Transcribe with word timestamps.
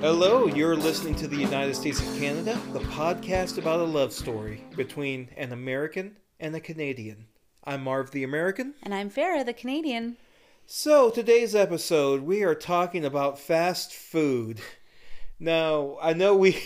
Hello, 0.00 0.46
you're 0.46 0.76
listening 0.76 1.14
to 1.16 1.28
the 1.28 1.36
United 1.36 1.74
States 1.74 2.00
of 2.00 2.18
Canada, 2.18 2.58
the 2.72 2.80
podcast 2.80 3.58
about 3.58 3.80
a 3.80 3.84
love 3.84 4.14
story 4.14 4.64
between 4.74 5.28
an 5.36 5.52
American 5.52 6.16
and 6.40 6.56
a 6.56 6.60
Canadian. 6.60 7.26
I'm 7.64 7.84
Marv 7.84 8.10
the 8.10 8.24
American. 8.24 8.72
And 8.82 8.94
I'm 8.94 9.10
Farah, 9.10 9.44
the 9.44 9.52
Canadian. 9.52 10.16
So, 10.64 11.10
today's 11.10 11.54
episode, 11.54 12.22
we 12.22 12.42
are 12.42 12.54
talking 12.54 13.04
about 13.04 13.38
fast 13.38 13.92
food. 13.92 14.62
Now, 15.38 15.98
I 16.00 16.14
know 16.14 16.34
we. 16.34 16.62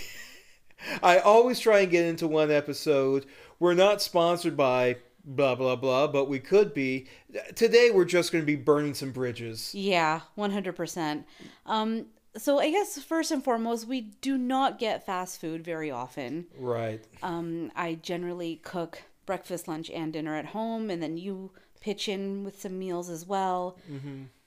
I 1.02 1.18
always 1.18 1.58
try 1.58 1.80
and 1.80 1.90
get 1.90 2.04
into 2.04 2.28
one 2.28 2.52
episode. 2.52 3.26
We're 3.58 3.74
not 3.74 4.00
sponsored 4.00 4.56
by 4.56 4.98
blah, 5.24 5.56
blah, 5.56 5.74
blah, 5.74 6.06
but 6.06 6.28
we 6.28 6.38
could 6.38 6.72
be. 6.72 7.08
Today, 7.56 7.90
we're 7.90 8.04
just 8.04 8.30
going 8.30 8.42
to 8.42 8.46
be 8.46 8.54
burning 8.56 8.94
some 8.94 9.10
bridges. 9.10 9.74
Yeah, 9.74 10.20
100%. 10.38 11.24
Um, 11.66 12.06
so 12.36 12.58
I 12.58 12.70
guess 12.70 13.02
first 13.02 13.30
and 13.30 13.42
foremost, 13.42 13.86
we 13.86 14.00
do 14.00 14.36
not 14.36 14.78
get 14.78 15.06
fast 15.06 15.40
food 15.40 15.64
very 15.64 15.90
often. 15.90 16.46
Right. 16.58 17.04
Um, 17.22 17.70
I 17.76 17.94
generally 17.94 18.60
cook 18.62 19.02
breakfast, 19.26 19.68
lunch, 19.68 19.90
and 19.90 20.12
dinner 20.12 20.36
at 20.36 20.46
home, 20.46 20.90
and 20.90 21.02
then 21.02 21.16
you 21.16 21.52
pitch 21.80 22.08
in 22.08 22.44
with 22.44 22.60
some 22.60 22.78
meals 22.78 23.08
as 23.08 23.26
well. 23.26 23.78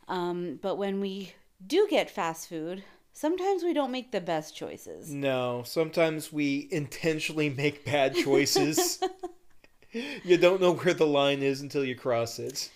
Um, 0.08 0.60
but 0.62 0.76
when 0.78 1.00
we 1.00 1.34
do 1.66 1.88
get 1.90 2.10
fast 2.10 2.50
food, 2.50 2.84
sometimes 3.14 3.64
we 3.64 3.74
don't 3.74 3.92
make 3.92 4.12
the 4.12 4.22
best 4.22 4.56
choices. 4.56 5.12
No, 5.12 5.64
sometimes 5.66 6.32
we 6.32 6.68
intentionally 6.72 7.50
make 7.50 7.86
bad 7.86 8.16
choices. 8.16 9.02
you 10.24 10.38
don't 10.38 10.62
know 10.62 10.74
where 10.74 10.94
the 10.94 11.08
line 11.08 11.42
is 11.42 11.62
until 11.62 11.84
you 11.84 11.96
cross 11.96 12.40
it. 12.40 12.70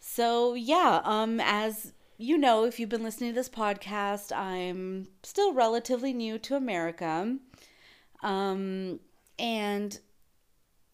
So 0.00 0.54
yeah, 0.54 1.00
um, 1.04 1.40
as 1.40 1.92
you 2.16 2.38
know, 2.38 2.64
if 2.64 2.78
you've 2.78 2.88
been 2.88 3.02
listening 3.02 3.30
to 3.30 3.34
this 3.34 3.48
podcast, 3.48 4.34
I'm 4.36 5.08
still 5.22 5.52
relatively 5.52 6.12
new 6.12 6.38
to 6.40 6.56
America. 6.56 7.36
Um, 8.22 9.00
and 9.38 9.98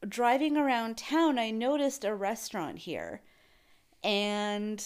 driving 0.09 0.56
around 0.56 0.97
town, 0.97 1.39
I 1.39 1.50
noticed 1.50 2.05
a 2.05 2.14
restaurant 2.14 2.78
here. 2.78 3.22
And 4.03 4.83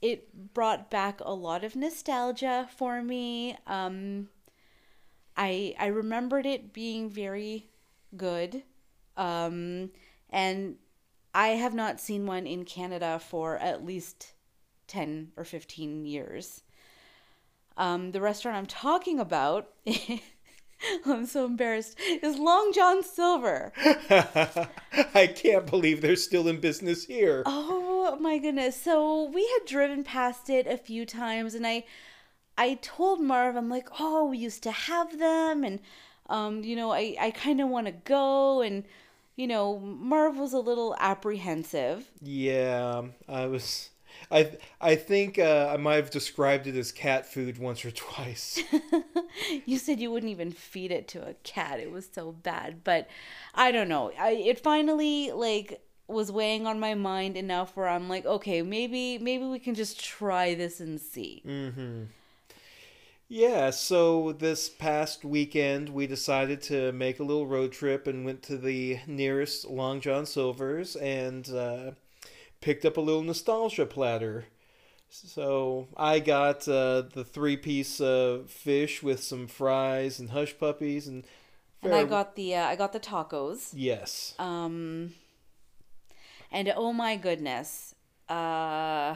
it 0.00 0.54
brought 0.54 0.90
back 0.90 1.20
a 1.20 1.32
lot 1.32 1.64
of 1.64 1.74
nostalgia 1.74 2.68
for 2.76 3.02
me. 3.02 3.56
Um, 3.66 4.28
I 5.36 5.74
I 5.78 5.86
remembered 5.86 6.46
it 6.46 6.72
being 6.72 7.10
very 7.10 7.70
good. 8.16 8.62
Um, 9.16 9.90
and 10.30 10.76
I 11.34 11.48
have 11.48 11.74
not 11.74 12.00
seen 12.00 12.24
one 12.26 12.46
in 12.46 12.64
Canada 12.64 13.18
for 13.18 13.56
at 13.58 13.84
least 13.84 14.32
10 14.86 15.32
or 15.36 15.44
15 15.44 16.06
years. 16.06 16.62
Um, 17.76 18.12
the 18.12 18.20
restaurant 18.20 18.56
I'm 18.56 18.66
talking 18.66 19.20
about, 19.20 19.68
I'm 21.06 21.26
so 21.26 21.44
embarrassed, 21.44 21.98
is 22.00 22.38
Long 22.38 22.72
John 22.72 23.02
Silver. 23.02 23.72
I 25.14 25.26
can't 25.34 25.66
believe 25.66 26.00
they're 26.00 26.16
still 26.16 26.48
in 26.48 26.60
business 26.60 27.04
here. 27.04 27.42
Oh 27.44 28.16
my 28.20 28.38
goodness. 28.38 28.80
So 28.80 29.24
we 29.24 29.42
had 29.42 29.66
driven 29.68 30.04
past 30.04 30.48
it 30.48 30.66
a 30.66 30.78
few 30.78 31.04
times 31.04 31.54
and 31.54 31.66
I 31.66 31.84
I 32.58 32.78
told 32.80 33.20
Marv, 33.20 33.54
I'm 33.56 33.68
like, 33.68 33.88
oh, 34.00 34.24
we 34.24 34.38
used 34.38 34.62
to 34.62 34.70
have 34.70 35.18
them 35.18 35.62
and 35.64 35.80
um, 36.28 36.64
you 36.64 36.74
know, 36.74 36.92
I, 36.92 37.14
I 37.20 37.30
kinda 37.30 37.66
wanna 37.66 37.92
go 37.92 38.62
and 38.62 38.84
you 39.36 39.46
know, 39.46 39.78
Marv 39.78 40.38
was 40.38 40.54
a 40.54 40.58
little 40.58 40.96
apprehensive. 40.98 42.10
Yeah, 42.22 43.02
I 43.28 43.46
was. 43.46 43.90
I 44.30 44.52
I 44.80 44.96
think 44.96 45.38
uh, 45.38 45.70
I 45.72 45.76
might 45.76 45.96
have 45.96 46.10
described 46.10 46.66
it 46.66 46.76
as 46.76 46.92
cat 46.92 47.26
food 47.26 47.58
once 47.58 47.84
or 47.84 47.90
twice. 47.90 48.62
You 49.66 49.78
said 49.78 50.00
you 50.00 50.10
wouldn't 50.10 50.32
even 50.32 50.50
feed 50.50 50.90
it 50.90 51.08
to 51.08 51.26
a 51.26 51.34
cat. 51.34 51.78
It 51.78 51.90
was 51.90 52.08
so 52.10 52.32
bad. 52.32 52.82
But 52.84 53.08
I 53.54 53.70
don't 53.70 53.88
know. 53.88 54.10
I 54.18 54.30
it 54.30 54.58
finally 54.58 55.30
like 55.32 55.82
was 56.08 56.30
weighing 56.30 56.66
on 56.66 56.80
my 56.80 56.94
mind 56.94 57.36
enough 57.36 57.76
where 57.76 57.88
I'm 57.88 58.08
like, 58.08 58.24
okay, 58.24 58.62
maybe 58.62 59.18
maybe 59.18 59.44
we 59.44 59.58
can 59.58 59.74
just 59.74 60.02
try 60.02 60.54
this 60.54 60.80
and 60.80 61.00
see. 61.00 61.42
Mm-hmm. 61.46 62.04
Yeah, 63.28 63.70
so 63.70 64.32
this 64.32 64.68
past 64.68 65.24
weekend 65.24 65.88
we 65.88 66.06
decided 66.06 66.62
to 66.62 66.92
make 66.92 67.18
a 67.18 67.24
little 67.24 67.46
road 67.46 67.72
trip 67.72 68.06
and 68.06 68.24
went 68.24 68.42
to 68.44 68.56
the 68.56 69.00
nearest 69.06 69.64
Long 69.68 70.00
John 70.00 70.26
Silver's 70.26 70.94
and 70.94 71.48
uh, 71.50 71.90
picked 72.66 72.84
up 72.84 72.96
a 72.96 73.00
little 73.00 73.22
nostalgia 73.22 73.86
platter. 73.86 74.46
So 75.08 75.86
I 75.96 76.18
got 76.18 76.66
uh, 76.66 77.02
the 77.14 77.22
three 77.24 77.56
piece 77.56 78.00
uh, 78.00 78.40
fish 78.48 79.04
with 79.04 79.22
some 79.22 79.46
fries 79.46 80.18
and 80.18 80.30
hush 80.30 80.58
puppies 80.58 81.06
and. 81.06 81.24
And 81.80 81.94
I 81.94 82.02
got 82.02 82.34
the 82.34 82.56
uh, 82.56 82.66
I 82.66 82.74
got 82.74 82.92
the 82.92 82.98
tacos. 82.98 83.70
Yes. 83.72 84.34
Um 84.40 85.14
and 86.50 86.72
oh 86.74 86.92
my 86.92 87.14
goodness. 87.14 87.94
Uh 88.28 89.14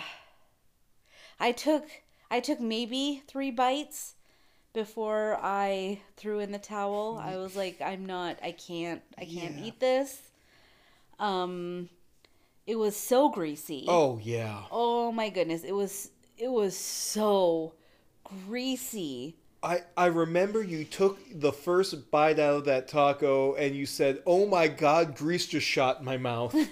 I 1.41 1.51
took 1.51 1.85
I 2.31 2.39
took 2.39 2.61
maybe 2.61 3.25
3 3.27 3.51
bites 3.51 4.15
before 4.73 5.41
I 5.43 6.03
threw 6.17 6.39
in 6.39 6.53
the 6.53 6.59
towel. 6.61 7.19
I 7.21 7.37
was 7.37 7.57
like 7.57 7.81
I'm 7.81 8.07
not 8.07 8.39
I 8.45 8.53
can't 8.53 9.03
I 9.19 9.25
can't 9.25 9.57
Yeah. 9.59 9.65
eat 9.67 9.81
this. 9.81 10.21
Um 11.19 11.89
it 12.67 12.77
was 12.77 12.97
so 12.97 13.29
greasy. 13.29 13.85
oh 13.89 14.19
yeah. 14.23 14.63
Oh 14.71 15.13
my 15.13 15.29
goodness, 15.31 15.65
it 15.65 15.73
was 15.73 16.11
it 16.39 16.49
was 16.51 16.77
so 16.77 17.75
greasy. 18.25 19.37
I, 19.63 19.83
I 19.95 20.07
remember 20.07 20.63
you 20.63 20.85
took 20.85 21.19
the 21.35 21.53
first 21.53 22.11
bite 22.11 22.39
out 22.39 22.55
of 22.55 22.65
that 22.65 22.89
taco 22.89 23.55
and 23.57 23.75
you 23.77 23.85
said, 23.85 24.23
"Oh 24.27 24.47
my 24.47 24.69
God, 24.69 25.15
grease 25.17 25.47
just 25.47 25.67
shot 25.67 25.99
in 25.99 26.05
my 26.05 26.17
mouth." 26.17 26.55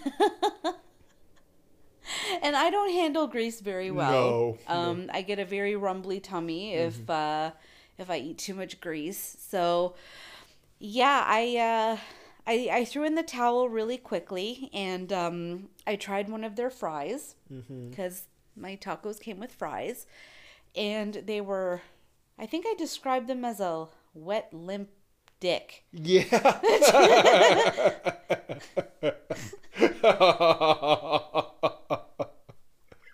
And 2.43 2.57
I 2.57 2.71
don't 2.71 2.91
handle 2.91 3.27
grease 3.27 3.61
very 3.61 3.91
well. 3.91 4.11
No, 4.11 4.59
no. 4.69 4.75
Um, 4.75 5.11
I 5.13 5.23
get 5.23 5.39
a 5.39 5.45
very 5.45 5.77
rumbly 5.77 6.21
tummy 6.21 6.73
if 6.75 6.95
Mm-hmm. 7.07 7.11
uh, 7.11 7.51
if 7.99 8.09
I 8.11 8.17
eat 8.19 8.39
too 8.39 8.55
much 8.55 8.81
grease. 8.81 9.37
So, 9.41 9.95
yeah, 10.79 11.23
I 11.27 11.57
uh, 11.59 11.99
I 12.49 12.69
I 12.73 12.85
threw 12.85 13.05
in 13.05 13.15
the 13.15 13.23
towel 13.23 13.69
really 13.69 13.99
quickly, 13.99 14.71
and 14.73 15.13
um, 15.13 15.69
I 15.87 15.97
tried 15.97 16.29
one 16.29 16.45
of 16.45 16.57
their 16.57 16.71
fries 16.71 17.35
Mm-hmm. 17.53 17.91
because 17.91 18.23
my 18.57 18.77
tacos 18.77 19.21
came 19.21 19.39
with 19.39 19.53
fries, 19.53 20.07
and 20.75 21.15
they 21.27 21.41
were, 21.41 21.83
I 22.39 22.47
think 22.47 22.65
I 22.67 22.75
described 22.79 23.29
them 23.29 23.45
as 23.45 23.61
a 23.61 23.87
wet 24.15 24.53
limp 24.53 24.89
dick. 25.41 25.85
yeah. 25.93 26.59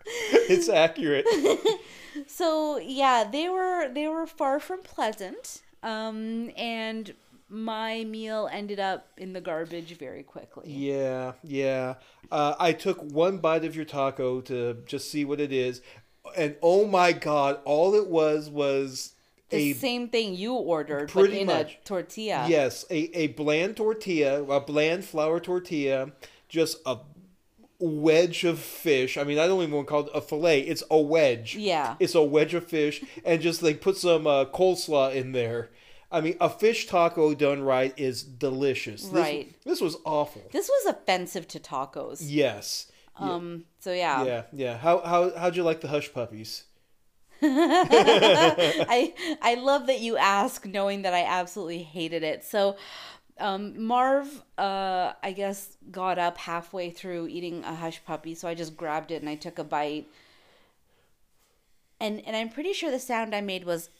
it's 0.07 0.69
accurate. 0.69 1.27
So 2.29 2.79
yeah, 2.79 3.25
they 3.31 3.49
were 3.49 3.93
they 3.93 4.07
were 4.07 4.25
far 4.25 4.61
from 4.61 4.83
pleasant. 4.83 5.63
Um, 5.83 6.53
and 6.57 7.13
my 7.55 8.03
meal 8.05 8.49
ended 8.53 8.81
up 8.81 9.07
in 9.17 9.33
the 9.33 9.41
garbage 9.41 9.97
very 9.97 10.25
quickly. 10.25 10.71
Yeah, 10.71 11.33
yeah. 11.45 11.95
Uh, 12.31 12.55
I 12.59 12.73
took 12.73 13.01
one 13.01 13.39
bite 13.39 13.65
of 13.65 13.77
your 13.77 13.85
taco 13.85 14.41
to 14.43 14.79
just 14.87 15.11
see 15.11 15.25
what 15.25 15.41
it 15.41 15.53
is, 15.53 15.81
and 16.37 16.57
oh 16.63 16.85
my 16.87 17.13
God, 17.13 17.61
all 17.65 17.95
it 17.95 18.09
was 18.09 18.51
was 18.51 19.15
The 19.51 19.73
same 19.75 20.09
thing 20.09 20.35
you 20.35 20.55
ordered, 20.55 21.13
but 21.15 21.31
in 21.31 21.47
much. 21.47 21.79
a 21.81 21.87
tortilla. 21.87 22.47
Yes, 22.49 22.85
a, 22.91 23.17
a 23.17 23.29
bland 23.29 23.77
tortilla, 23.77 24.43
a 24.43 24.61
bland 24.61 25.05
flour 25.05 25.39
tortilla, 25.39 26.11
just 26.49 26.79
a 26.85 26.99
wedge 27.79 28.43
of 28.45 28.59
fish. 28.59 29.17
I 29.17 29.23
mean, 29.23 29.39
I 29.39 29.47
don't 29.47 29.63
even 29.63 29.75
want 29.75 29.87
to 29.87 29.91
call 29.91 30.07
it 30.07 30.11
a 30.13 30.21
fillet. 30.21 30.63
It's 30.63 30.83
a 30.91 30.99
wedge. 30.99 31.55
Yeah. 31.55 31.95
It's 32.01 32.17
a 32.17 32.23
wedge 32.23 32.55
of 32.55 32.67
fish, 32.67 33.05
and 33.25 33.41
just 33.41 33.63
like 33.63 33.81
put 33.81 33.97
some 33.97 34.27
uh, 34.27 34.47
coleslaw 34.47 35.15
in 35.15 35.31
there. 35.33 35.71
I 36.15 36.21
mean, 36.21 36.37
a 36.41 36.49
fish 36.49 36.87
taco 36.87 37.35
done 37.35 37.63
right 37.63 37.93
is 37.99 38.23
delicious. 38.23 39.03
This- 39.03 39.13
Right. 39.13 39.55
This, 39.65 39.81
was 39.81 39.97
awful. 40.05 40.43
This 40.53 40.69
was 40.69 40.95
offensive 40.95 41.47
to 41.49 41.59
tacos. 41.59 42.19
Yes. 42.23 42.91
Um. 43.17 43.65
So 43.81 43.93
yeah. 43.93 44.25
Yeah, 44.25 44.43
yeah. 44.53 44.77
How 44.79 44.99
how 45.01 45.37
how'd 45.37 45.55
you 45.57 45.63
like 45.63 45.81
the 45.81 45.89
hush 45.89 46.13
puppies? 46.13 46.65
I 47.43 49.15
I 49.43 49.55
love 49.55 49.87
that 49.87 50.01
you 50.01 50.17
ask, 50.17 50.67
knowing 50.67 51.03
that 51.03 51.15
I 51.15 51.25
absolutely 51.25 51.83
hated 51.83 52.23
it. 52.23 52.43
So, 52.45 52.77
um, 53.39 53.81
Marv, 53.87 54.43
uh, 54.59 55.13
I 55.23 55.33
guess 55.33 55.77
got 55.91 56.19
up 56.19 56.39
halfway 56.39 56.91
through 56.91 57.29
eating 57.29 57.63
a 57.65 57.75
hush 57.75 58.05
puppy, 58.05 58.35
so 58.35 58.49
I 58.49 58.55
just 58.55 58.77
grabbed 58.77 59.11
it 59.11 59.21
and 59.21 59.29
I 59.29 59.35
took 59.37 59.59
a 59.59 59.65
bite. 59.65 60.07
And 62.01 62.21
and 62.27 62.35
I'm 62.37 62.49
pretty 62.49 62.73
sure 62.73 62.91
the 62.91 62.99
sound 62.99 63.35
I 63.35 63.41
made 63.41 63.65
was 63.65 63.91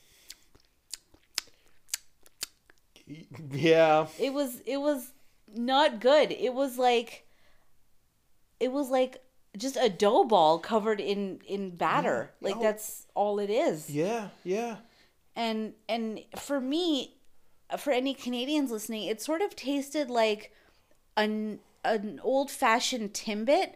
Yeah. 3.51 4.07
it 4.19 4.33
was 4.33 4.61
it 4.67 4.79
was 4.79 5.13
not 5.55 6.01
good. 6.01 6.33
It 6.33 6.55
was 6.55 6.79
like 6.79 7.27
it 8.61 8.73
was 8.73 8.89
like 8.91 9.23
just 9.57 9.77
a 9.77 9.89
dough 9.89 10.25
ball 10.25 10.59
covered 10.59 11.01
in 11.01 11.41
in 11.47 11.77
batter. 11.77 12.33
Like 12.41 12.57
Oh. 12.57 12.63
that's 12.63 13.07
all 13.15 13.39
it 13.39 13.51
is. 13.51 13.91
Yeah, 13.91 14.29
yeah. 14.43 14.77
and 15.37 15.75
and 15.89 16.21
for 16.37 16.61
me, 16.61 17.17
for 17.79 17.93
any 17.93 18.15
Canadians 18.15 18.71
listening, 18.71 19.05
it 19.05 19.21
sort 19.21 19.43
of 19.43 19.55
tasted 19.55 20.11
like 20.11 20.53
an 21.17 21.61
an 21.85 22.21
old 22.25 22.51
fashioned 22.51 23.13
timbit, 23.13 23.75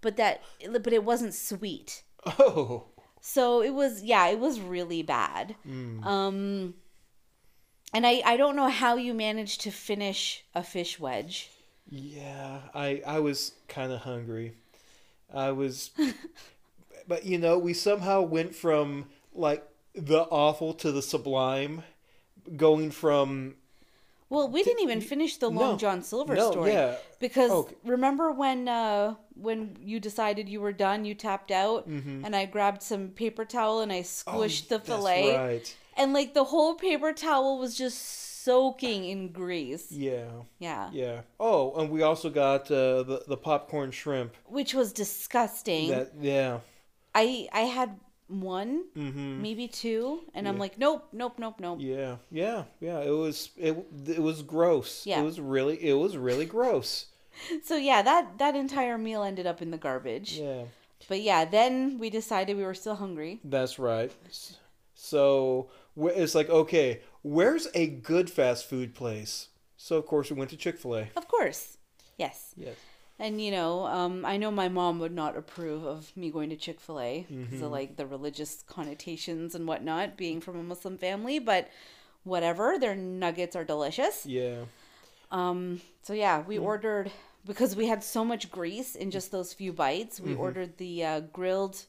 but 0.00 0.16
that 0.16 0.42
but 0.70 0.92
it 0.92 1.04
wasn't 1.04 1.34
sweet. 1.34 2.02
Oh. 2.38 2.84
So 3.20 3.62
it 3.62 3.74
was 3.74 4.02
yeah, 4.02 4.28
it 4.28 4.38
was 4.38 4.60
really 4.60 5.02
bad. 5.02 5.56
Um 5.66 6.74
and 7.92 8.06
I 8.06 8.22
I 8.24 8.36
don't 8.36 8.56
know 8.56 8.68
how 8.68 8.96
you 8.96 9.14
managed 9.14 9.60
to 9.62 9.70
finish 9.70 10.44
a 10.54 10.62
fish 10.64 10.98
wedge. 10.98 11.50
Yeah, 11.90 12.60
I 12.74 13.02
I 13.06 13.18
was 13.18 13.52
kind 13.68 13.92
of 13.92 14.00
hungry. 14.00 14.54
I 15.32 15.52
was 15.52 15.90
but 17.06 17.24
you 17.24 17.38
know, 17.38 17.58
we 17.58 17.74
somehow 17.74 18.22
went 18.22 18.54
from 18.54 19.06
like 19.34 19.64
the 19.94 20.20
awful 20.30 20.72
to 20.74 20.92
the 20.92 21.02
sublime 21.02 21.82
going 22.56 22.90
from 22.90 23.56
Well, 24.28 24.48
we 24.48 24.62
didn't 24.62 24.82
even 24.82 25.00
finish 25.00 25.36
the 25.36 25.50
Long 25.50 25.76
No. 25.76 25.76
John 25.76 26.02
Silver 26.02 26.36
No, 26.36 26.50
story. 26.52 26.72
yeah. 26.72 26.96
Because 27.18 27.52
Okay. 27.52 27.74
remember 27.84 28.30
when 28.32 28.68
uh 28.68 29.16
when 29.34 29.76
you 29.82 30.00
decided 30.00 30.48
you 30.48 30.60
were 30.60 30.72
done, 30.72 31.04
you 31.04 31.14
tapped 31.14 31.50
out 31.50 31.86
Mm-hmm. 31.88 32.24
and 32.24 32.34
I 32.36 32.46
grabbed 32.46 32.82
some 32.82 33.08
paper 33.10 33.44
towel 33.44 33.80
and 33.80 33.92
I 33.92 34.02
squished 34.02 34.68
the 34.68 34.76
Oh, 34.76 34.82
that's 34.86 34.86
fillet 34.86 35.24
right. 35.26 35.76
And 36.00 36.12
like 36.12 36.34
the 36.34 36.44
whole 36.44 36.74
paper 36.74 37.12
towel 37.12 37.58
was 37.58 37.76
just 37.76 37.98
soaking 38.44 39.04
in 39.04 39.32
grease. 39.32 39.92
Yeah. 39.92 40.30
Yeah. 40.58 40.90
Yeah. 40.92 41.20
Oh, 41.38 41.74
and 41.80 41.90
we 41.90 42.02
also 42.02 42.30
got 42.30 42.70
uh, 42.70 43.02
the 43.02 43.22
the 43.28 43.36
popcorn 43.36 43.90
shrimp. 43.90 44.34
Which 44.46 44.74
was 44.74 44.92
disgusting. 44.92 45.90
That 45.90 46.12
yeah. 46.20 46.60
I 47.14 47.48
I 47.52 47.62
had 47.62 47.90
one, 48.28 48.84
Mhm. 48.96 49.40
maybe 49.40 49.66
two, 49.66 50.20
and 50.34 50.46
I'm 50.46 50.56
like, 50.56 50.78
nope, 50.78 51.08
nope, 51.12 51.34
nope, 51.38 51.58
nope. 51.58 51.78
Yeah. 51.80 52.16
Yeah. 52.30 52.64
Yeah, 52.80 53.00
it 53.00 53.10
was 53.10 53.50
it 53.56 53.76
it 54.06 54.22
was 54.22 54.42
gross. 54.42 55.04
Yeah. 55.04 55.20
It 55.20 55.24
was 55.24 55.38
really 55.40 55.76
it 55.82 55.94
was 55.94 56.16
really 56.16 56.46
gross. 56.46 57.06
So 57.64 57.76
yeah, 57.76 58.02
that 58.02 58.38
that 58.38 58.54
entire 58.54 58.98
meal 58.98 59.22
ended 59.22 59.46
up 59.46 59.62
in 59.62 59.70
the 59.70 59.78
garbage. 59.78 60.38
Yeah. 60.38 60.64
But 61.08 61.20
yeah, 61.22 61.44
then 61.44 61.98
we 61.98 62.10
decided 62.10 62.56
we 62.56 62.64
were 62.64 62.74
still 62.74 62.96
hungry. 62.96 63.40
That's 63.44 63.78
right. 63.78 64.12
So 64.94 65.70
it's 65.96 66.34
like, 66.34 66.48
okay, 66.48 67.00
where's 67.22 67.68
a 67.74 67.86
good 67.86 68.30
fast 68.30 68.68
food 68.68 68.94
place? 68.94 69.48
So 69.76 69.96
of 69.96 70.06
course 70.06 70.30
we 70.30 70.36
went 70.36 70.50
to 70.50 70.56
Chick 70.56 70.78
Fil 70.78 70.96
A. 70.96 71.08
Of 71.16 71.26
course. 71.28 71.76
Yes. 72.18 72.52
Yes. 72.56 72.76
And 73.18 73.40
you 73.42 73.50
know, 73.50 73.84
um, 73.86 74.24
I 74.24 74.36
know 74.38 74.50
my 74.50 74.68
mom 74.68 74.98
would 75.00 75.12
not 75.12 75.36
approve 75.36 75.84
of 75.84 76.14
me 76.16 76.30
going 76.30 76.48
to 76.50 76.56
Chick 76.56 76.80
Fil 76.80 77.00
A 77.00 77.26
because 77.28 77.54
Mm-hmm. 77.54 77.64
of 77.64 77.70
like 77.70 77.96
the 77.96 78.06
religious 78.06 78.62
connotations 78.66 79.54
and 79.54 79.66
whatnot, 79.66 80.16
being 80.16 80.40
from 80.40 80.58
a 80.58 80.62
Muslim 80.62 80.96
family. 80.98 81.38
But 81.38 81.68
whatever, 82.24 82.78
their 82.78 82.94
nuggets 82.94 83.56
are 83.56 83.64
delicious. 83.64 84.24
Yeah. 84.26 84.60
Um, 85.30 85.80
so 86.02 86.12
yeah, 86.12 86.42
we 86.46 86.58
ordered 86.58 87.10
because 87.46 87.76
we 87.76 87.86
had 87.86 88.02
so 88.02 88.24
much 88.24 88.50
grease 88.50 88.94
in 88.94 89.10
just 89.10 89.30
those 89.32 89.52
few 89.52 89.72
bites. 89.72 90.20
We 90.20 90.32
Mm-hmm. 90.32 90.40
ordered 90.40 90.76
the 90.78 91.04
uh, 91.04 91.20
grilled 91.20 91.84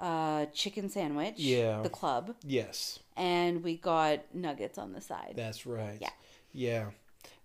uh, 0.00 0.46
chicken 0.46 0.88
sandwich, 0.88 1.34
Yeah. 1.38 1.82
the 1.82 1.90
club, 1.90 2.34
Yes. 2.44 2.98
and 3.16 3.62
we 3.62 3.76
got 3.76 4.34
nuggets 4.34 4.78
on 4.78 4.92
the 4.92 5.00
side. 5.00 5.34
That's 5.36 5.66
right. 5.66 5.98
Yeah. 6.00 6.10
Yeah. 6.52 6.90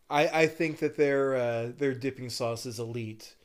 I 0.10 0.28
I 0.44 0.48
think 0.48 0.80
that 0.80 0.96
their 0.98 1.36
uh, 1.36 1.72
their 1.78 1.94
dipping 1.94 2.30
sauce 2.30 2.66
is 2.66 2.80
elite. 2.80 3.36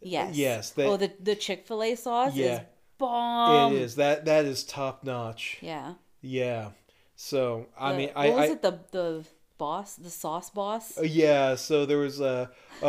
yes, 0.00 0.34
yes, 0.36 0.70
they- 0.70 0.86
oh, 0.86 0.96
the 0.96 1.12
the 1.20 1.34
Chick 1.34 1.66
Fil 1.66 1.82
A 1.82 1.94
sauce 1.94 2.34
Yeah. 2.34 2.54
is 2.54 2.60
bomb. 2.98 3.74
it 3.74 3.82
is 3.82 3.96
that 3.96 4.24
that 4.26 4.44
is 4.44 4.64
top 4.64 5.02
notch. 5.04 5.58
Yeah. 5.62 5.94
Yeah. 6.20 6.70
So 7.16 7.66
I 7.78 7.92
The- 7.92 7.98
mean, 7.98 8.08
what 8.08 8.16
I, 8.16 8.30
was 8.30 8.50
I 8.50 8.52
it? 8.52 8.62
The 8.62 8.78
the 8.92 9.24
boss, 9.64 9.94
the 10.06 10.10
sauce 10.10 10.50
boss. 10.50 10.84
Uh, 10.98 11.02
Yeah, 11.02 11.54
so 11.56 11.86
there 11.86 11.98
was 12.06 12.18
a 12.20 12.50
a, 12.82 12.88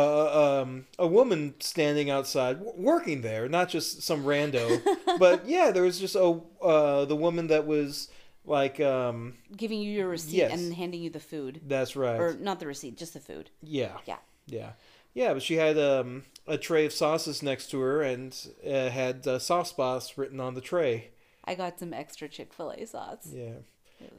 um, 0.62 0.86
a 0.98 1.06
woman 1.06 1.54
standing 1.60 2.08
outside 2.16 2.54
w- 2.64 2.74
working 2.90 3.20
there, 3.22 3.48
not 3.48 3.68
just 3.74 4.02
some 4.02 4.24
rando, 4.24 4.64
but 5.18 5.36
yeah, 5.46 5.70
there 5.74 5.84
was 5.88 5.98
just 6.04 6.16
a 6.16 6.28
uh, 6.72 7.04
the 7.12 7.16
woman 7.26 7.46
that 7.48 7.64
was 7.66 8.08
like 8.44 8.80
um, 8.80 9.34
giving 9.56 9.80
you 9.84 9.92
your 9.98 10.08
receipt 10.08 10.38
Yes. 10.38 10.52
and 10.52 10.74
handing 10.74 11.02
you 11.04 11.10
the 11.10 11.20
food, 11.32 11.60
that's 11.74 11.94
right, 11.94 12.18
or 12.22 12.34
not 12.48 12.58
the 12.58 12.66
receipt, 12.66 12.96
just 12.98 13.12
the 13.14 13.20
food. 13.20 13.50
yeah, 13.62 13.98
Yeah. 14.06 14.20
yeah, 14.46 14.70
yeah. 15.14 15.32
But 15.34 15.42
she 15.42 15.56
had 15.66 15.76
um, 15.78 16.24
a 16.46 16.56
tray 16.58 16.84
of 16.86 16.92
sauces 16.92 17.42
next 17.42 17.70
to 17.70 17.78
her 17.80 18.02
and 18.02 18.30
uh, 18.66 18.88
had 18.90 19.26
uh, 19.26 19.38
sauce 19.38 19.72
boss 19.72 20.18
written 20.18 20.40
on 20.40 20.54
the 20.54 20.60
tray. 20.72 21.10
I 21.44 21.54
got 21.54 21.78
some 21.78 21.92
extra 21.92 22.28
Chick 22.28 22.52
Fil 22.54 22.70
A 22.70 22.86
sauce. 22.86 23.28
Yeah, 23.32 23.60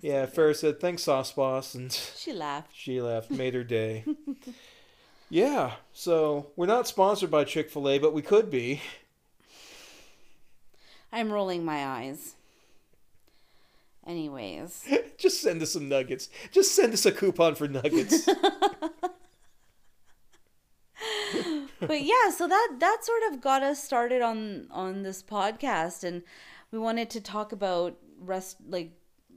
yeah. 0.01 0.25
so. 0.25 0.31
Farah 0.31 0.56
said 0.56 0.80
thanks, 0.80 1.03
sauce 1.03 1.31
boss, 1.31 1.75
and 1.75 1.91
She 1.91 2.33
laughed. 2.33 2.71
she 2.75 3.01
laughed, 3.01 3.31
made 3.31 3.53
her 3.53 3.63
day. 3.63 4.06
yeah, 5.30 5.74
so 5.94 6.47
we're 6.56 6.65
not 6.65 6.88
sponsored 6.88 7.31
by 7.31 7.44
Chick 7.44 7.69
Fil 7.69 7.89
A, 7.89 7.97
but 7.97 8.13
we 8.13 8.21
could 8.21 8.50
be. 8.50 8.81
I'm 11.12 11.31
rolling 11.31 11.63
my 11.63 11.85
eyes. 11.85 12.35
Anyways, 14.06 14.85
Just 15.18 15.41
send 15.41 15.62
us 15.62 15.71
some 15.71 15.88
nuggets. 15.88 16.30
Just 16.51 16.75
send 16.75 16.94
us 16.94 17.06
a 17.06 17.12
coupon 17.12 17.56
for 17.56 17.68
nuggets. 17.68 18.25
but 21.80 22.01
yeah, 22.01 22.30
so 22.35 22.47
that 22.47 22.75
that 22.80 22.97
sort 23.03 23.21
of 23.31 23.39
got 23.39 23.63
us 23.63 23.81
started 23.81 24.21
on 24.21 24.68
on 24.71 25.03
this 25.03 25.24
podcast, 25.24 26.03
and 26.03 26.24
we 26.71 26.80
wanted 26.80 27.09
to 27.12 27.21
talk 27.21 27.53
about 27.53 27.95
rest 28.19 28.57
like 28.68 28.91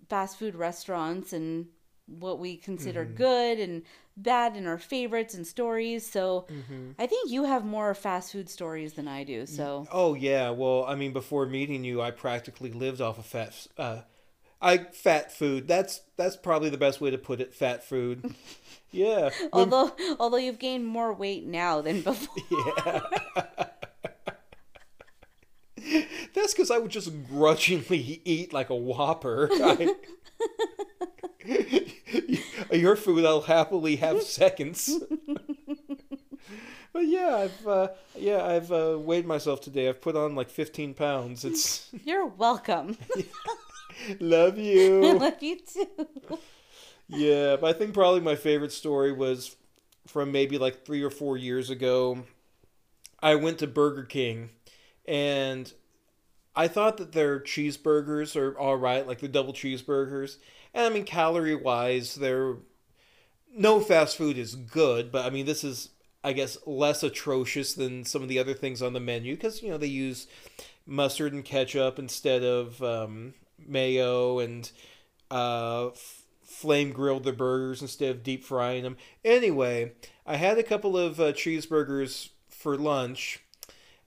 fast 0.09 0.39
food 0.39 0.55
restaurants 0.55 1.33
and 1.33 1.67
what 2.07 2.39
we 2.39 2.57
consider 2.57 3.05
good 3.05 3.59
and 3.59 3.83
bad 4.17 4.55
and 4.55 4.67
our 4.69 4.79
favorites 4.79 5.35
and 5.35 5.47
stories. 5.47 6.09
So 6.09 6.47
I 6.99 7.07
think 7.07 7.31
you 7.31 7.45
have 7.45 7.65
more 7.65 7.95
fast 7.95 8.33
food 8.33 8.49
stories 8.49 8.93
than 8.95 9.09
I 9.09 9.25
do. 9.25 9.45
So 9.47 9.87
oh 9.91 10.15
yeah, 10.15 10.51
well, 10.51 10.85
I 10.87 10.95
mean, 10.95 11.13
before 11.13 11.47
meeting 11.47 11.85
you, 11.85 12.01
I 12.01 12.13
practically 12.13 12.71
lived 12.71 13.01
off 13.01 13.19
of 13.19 13.27
fat. 13.27 13.67
Uh, 13.77 14.03
I 14.63 14.79
fat 14.79 15.33
food. 15.33 15.69
That's 15.69 16.01
that's 16.17 16.37
probably 16.37 16.71
the 16.71 16.79
best 16.79 17.01
way 17.01 17.11
to 17.11 17.19
put 17.19 17.41
it. 17.41 17.55
Fat 17.55 17.85
food. 17.85 18.35
Yeah. 18.93 19.31
Although 19.53 19.95
although 20.19 20.39
you've 20.39 20.59
gained 20.59 20.87
more 20.87 21.13
weight 21.13 21.45
now 21.45 21.83
than 21.83 22.01
before. 22.03 22.35
yeah. 23.37 23.43
That's 26.47 26.55
because 26.55 26.71
I 26.71 26.79
would 26.79 26.93
just 26.93 27.11
grudgingly 27.27 28.23
eat 28.25 28.53
like 28.53 28.71
a 28.71 28.75
whopper. 28.77 29.49
I- 29.53 29.97
Your 32.71 32.95
food, 32.95 33.25
I'll 33.25 33.41
happily 33.41 33.97
have 33.97 34.23
seconds. 34.23 34.89
but 36.93 37.01
yeah, 37.01 37.35
I've 37.35 37.67
uh, 37.67 37.89
yeah 38.15 38.47
I've 38.47 38.71
uh, 38.71 38.97
weighed 38.97 39.27
myself 39.27 39.61
today. 39.61 39.89
I've 39.89 40.01
put 40.01 40.15
on 40.15 40.37
like 40.37 40.49
fifteen 40.49 40.95
pounds. 40.95 41.45
It's 41.45 41.89
You're 42.05 42.27
welcome. 42.27 42.97
love 44.21 44.57
you. 44.57 45.05
I 45.05 45.13
love 45.15 45.43
you 45.43 45.59
too. 45.59 45.89
Yeah, 47.09 47.57
but 47.57 47.75
I 47.75 47.77
think 47.77 47.93
probably 47.93 48.21
my 48.21 48.37
favorite 48.37 48.71
story 48.71 49.11
was 49.11 49.57
from 50.07 50.31
maybe 50.31 50.59
like 50.59 50.85
three 50.85 51.03
or 51.03 51.11
four 51.11 51.37
years 51.37 51.71
ago. 51.71 52.23
I 53.21 53.35
went 53.35 53.59
to 53.59 53.67
Burger 53.67 54.05
King 54.05 54.51
and 55.09 55.73
I 56.57 56.69
thought 56.69 56.97
that 56.97 57.13
their 57.13 57.39
cheeseburgers 57.39 58.35
are 58.35 58.59
all 58.59 58.77
right, 58.77 59.07
like 59.07 59.21
the 59.21 59.29
double 59.29 59.53
cheeseburgers. 59.53 60.39
And 60.73 60.87
I 60.87 60.89
mean, 60.89 61.05
calorie 61.05 61.55
wise, 61.55 62.15
they're. 62.15 62.57
No 63.59 63.81
fast 63.81 64.17
food 64.19 64.37
is 64.37 64.55
good, 64.55 65.11
but 65.11 65.25
I 65.25 65.31
mean, 65.31 65.47
this 65.47 65.65
is, 65.65 65.89
I 66.23 66.35
guess, 66.35 66.59
less 66.67 67.03
atrocious 67.03 67.73
than 67.73 68.05
some 68.05 68.23
of 68.23 68.29
the 68.29 68.39
other 68.39 68.53
things 68.53 68.83
on 68.83 68.93
the 68.93 69.01
menu 69.01 69.35
because, 69.35 69.63
you 69.63 69.71
know, 69.71 69.79
they 69.79 69.87
use 69.87 70.27
mustard 70.85 71.33
and 71.33 71.43
ketchup 71.43 71.99
instead 71.99 72.43
of 72.45 72.83
um, 72.83 73.33
mayo 73.59 74.41
and 74.41 74.71
uh, 75.31 75.89
f- 75.89 76.23
flame 76.43 76.93
grilled 76.93 77.25
their 77.25 77.33
burgers 77.33 77.81
instead 77.81 78.11
of 78.11 78.23
deep 78.23 78.45
frying 78.45 78.83
them. 78.83 78.99
Anyway, 79.25 79.93
I 80.27 80.37
had 80.37 80.59
a 80.59 80.63
couple 80.63 80.97
of 80.99 81.19
uh, 81.19 81.33
cheeseburgers 81.33 82.31
for 82.49 82.77
lunch, 82.77 83.41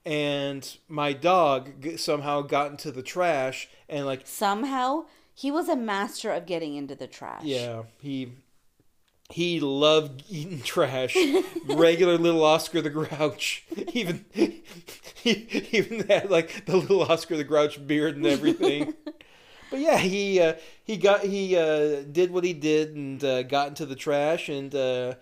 and 0.05 0.77
my 0.87 1.13
dog 1.13 1.81
g- 1.81 1.97
somehow 1.97 2.41
got 2.41 2.71
into 2.71 2.91
the 2.91 3.01
trash 3.03 3.67
and 3.87 4.05
like 4.05 4.21
Somehow, 4.25 5.05
he 5.33 5.51
was 5.51 5.69
a 5.69 5.75
master 5.75 6.31
of 6.31 6.45
getting 6.45 6.75
into 6.75 6.95
the 6.95 7.07
trash. 7.07 7.43
yeah 7.43 7.83
he 8.01 8.31
he 9.31 9.59
loved 9.59 10.23
eating 10.27 10.61
trash. 10.61 11.15
Regular 11.65 12.17
little 12.17 12.43
oscar 12.43 12.81
the 12.81 12.89
grouch. 12.89 13.63
Even 13.93 14.25
he 14.33 15.67
even 15.71 16.07
had 16.07 16.31
like 16.31 16.65
the 16.65 16.75
little 16.77 17.03
oscar 17.03 17.37
the 17.37 17.43
grouch 17.43 17.85
beard 17.85 18.15
and 18.15 18.25
everything. 18.25 18.93
But 19.71 19.81
yeah 19.81 19.99
he 19.99 20.39
uh, 20.41 20.53
he 20.83 20.97
got 20.97 21.21
he 21.21 21.55
uh, 21.55 22.01
did 22.11 22.31
what 22.31 22.43
he 22.43 22.53
did 22.53 22.95
and 22.95 23.23
uh, 23.23 23.43
got 23.43 23.67
into 23.67 23.85
the 23.85 23.95
trash 23.95 24.49
and 24.49 24.73
uh, 24.73 25.13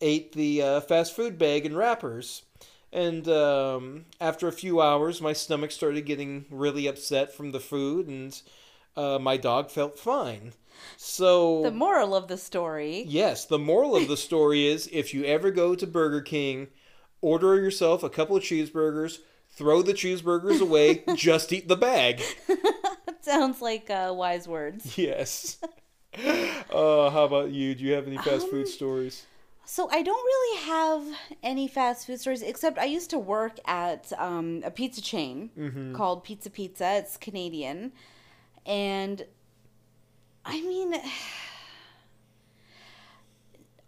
ate 0.00 0.30
the 0.34 0.62
uh, 0.62 0.80
fast 0.82 1.16
food 1.16 1.36
bag 1.36 1.66
and 1.66 1.76
wrappers 1.76 2.42
and 2.92 3.28
um, 3.28 4.04
after 4.20 4.48
a 4.48 4.52
few 4.52 4.80
hours 4.80 5.20
my 5.20 5.32
stomach 5.32 5.70
started 5.70 6.06
getting 6.06 6.46
really 6.50 6.86
upset 6.86 7.32
from 7.34 7.52
the 7.52 7.60
food 7.60 8.06
and 8.08 8.40
uh, 8.96 9.18
my 9.18 9.36
dog 9.36 9.70
felt 9.70 9.98
fine. 9.98 10.52
So 10.96 11.62
The 11.62 11.70
moral 11.70 12.14
of 12.14 12.28
the 12.28 12.36
story. 12.38 13.04
Yes, 13.06 13.44
the 13.44 13.58
moral 13.58 13.96
of 13.96 14.08
the 14.08 14.16
story 14.16 14.66
is 14.66 14.88
if 14.92 15.12
you 15.14 15.24
ever 15.24 15.50
go 15.50 15.74
to 15.74 15.86
Burger 15.86 16.20
King, 16.20 16.68
order 17.20 17.56
yourself 17.56 18.02
a 18.02 18.10
couple 18.10 18.36
of 18.36 18.42
cheeseburgers, 18.42 19.18
throw 19.50 19.82
the 19.82 19.92
cheeseburgers 19.94 20.60
away, 20.60 21.04
just 21.14 21.52
eat 21.52 21.68
the 21.68 21.76
bag. 21.76 22.22
Sounds 23.20 23.60
like 23.60 23.90
uh, 23.90 24.12
wise 24.16 24.46
words. 24.48 24.96
Yes. 24.98 25.58
Uh, 26.72 27.10
how 27.10 27.24
about 27.24 27.50
you? 27.50 27.74
Do 27.76 27.84
you 27.84 27.92
have 27.92 28.08
any 28.08 28.16
fast 28.18 28.48
food 28.48 28.66
Um, 28.66 28.72
stories? 28.72 29.24
So 29.70 29.86
I 29.90 30.00
don't 30.00 30.24
really 30.24 30.64
have 30.64 31.02
any 31.42 31.68
fast 31.68 32.06
food 32.06 32.18
stories 32.18 32.40
except 32.40 32.78
I 32.78 32.86
used 32.86 33.10
to 33.10 33.18
work 33.18 33.58
at 33.66 34.10
um, 34.16 34.62
a 34.64 34.70
pizza 34.70 35.02
chain 35.02 35.50
called 35.94 36.24
Pizza 36.24 36.48
Pizza. 36.48 36.96
It's 36.96 37.18
Canadian, 37.18 37.92
and 38.64 39.26
I 40.42 40.62
mean, 40.62 40.94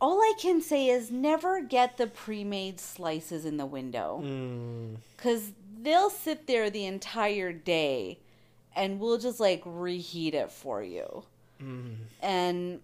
all 0.02 0.20
I 0.20 0.34
can 0.38 0.60
say 0.60 0.88
is 0.88 1.10
never 1.10 1.62
get 1.62 1.96
the 1.96 2.06
pre-made 2.06 2.78
slices 2.78 3.46
in 3.46 3.56
the 3.56 3.64
window. 3.64 4.20
Mm, 4.22 4.96
because 5.16 5.52
they'll 5.80 6.10
sit 6.10 6.46
there 6.46 6.68
the 6.68 6.84
entire 6.84 7.54
day, 7.54 8.18
and 8.76 9.00
we'll 9.00 9.18
just 9.18 9.40
like 9.40 9.62
reheat 9.64 10.34
it 10.34 10.52
for 10.52 10.82
you. 10.82 11.22
Mm, 11.58 11.94
and 12.20 12.80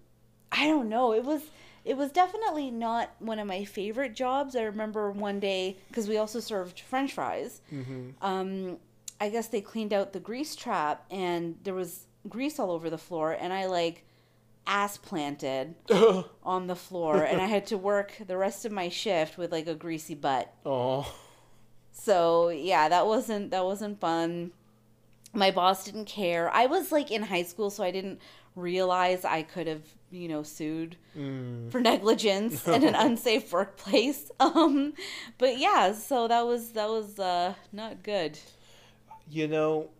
I 0.50 0.66
don't 0.66 0.88
know. 0.88 1.12
It 1.12 1.24
was 1.24 1.42
it 1.86 1.96
was 1.96 2.10
definitely 2.12 2.70
not 2.70 3.10
one 3.20 3.38
of 3.38 3.46
my 3.46 3.64
favorite 3.64 4.14
jobs. 4.14 4.54
I 4.56 4.62
remember 4.62 5.10
one 5.10 5.40
day 5.40 5.78
because 5.88 6.08
we 6.08 6.18
also 6.18 6.40
served 6.40 6.80
French 6.80 7.12
fries. 7.14 7.60
mhm. 7.72 8.12
Um, 8.20 8.78
I 9.20 9.30
guess 9.30 9.48
they 9.48 9.62
cleaned 9.62 9.94
out 9.94 10.12
the 10.12 10.20
grease 10.20 10.54
trap 10.54 11.04
and 11.10 11.56
there 11.64 11.72
was 11.74 12.06
grease 12.28 12.58
all 12.58 12.70
over 12.70 12.90
the 12.90 12.98
floor, 12.98 13.32
and 13.32 13.52
I 13.52 13.64
like 13.66 14.04
ass 14.66 14.96
planted 14.98 15.74
on 16.44 16.66
the 16.66 16.74
floor, 16.76 17.22
and 17.22 17.40
I 17.40 17.46
had 17.46 17.66
to 17.68 17.78
work 17.78 18.12
the 18.26 18.36
rest 18.36 18.64
of 18.66 18.72
my 18.72 18.88
shift 18.90 19.38
with 19.38 19.52
like 19.52 19.68
a 19.68 19.74
greasy 19.74 20.14
butt. 20.16 20.52
Oh, 20.66 21.06
So 21.92 22.48
yeah, 22.50 22.88
that 22.88 23.06
wasn't 23.06 23.50
that 23.52 23.64
wasn't 23.64 24.00
fun. 24.00 24.52
My 25.32 25.50
boss 25.50 25.84
didn't 25.84 26.06
care. 26.06 26.50
I 26.50 26.66
was 26.66 26.92
like 26.92 27.10
in 27.10 27.22
high 27.22 27.42
school, 27.44 27.70
so 27.70 27.84
I 27.84 27.90
didn't 27.90 28.20
realize 28.54 29.24
I 29.24 29.42
could 29.42 29.66
have, 29.66 29.82
you 30.10 30.28
know, 30.28 30.42
sued 30.42 30.96
mm. 31.16 31.70
for 31.70 31.80
negligence 31.80 32.66
in 32.68 32.84
an 32.84 32.94
unsafe 33.06 33.52
workplace. 33.52 34.30
Um, 34.40 34.92
but 35.38 35.58
yeah, 35.58 35.92
so 35.92 36.28
that 36.28 36.46
was 36.46 36.72
that 36.72 36.88
was 36.88 37.18
uh, 37.18 37.54
not 37.72 38.02
good. 38.02 38.38
you 39.28 39.48
know, 39.48 39.90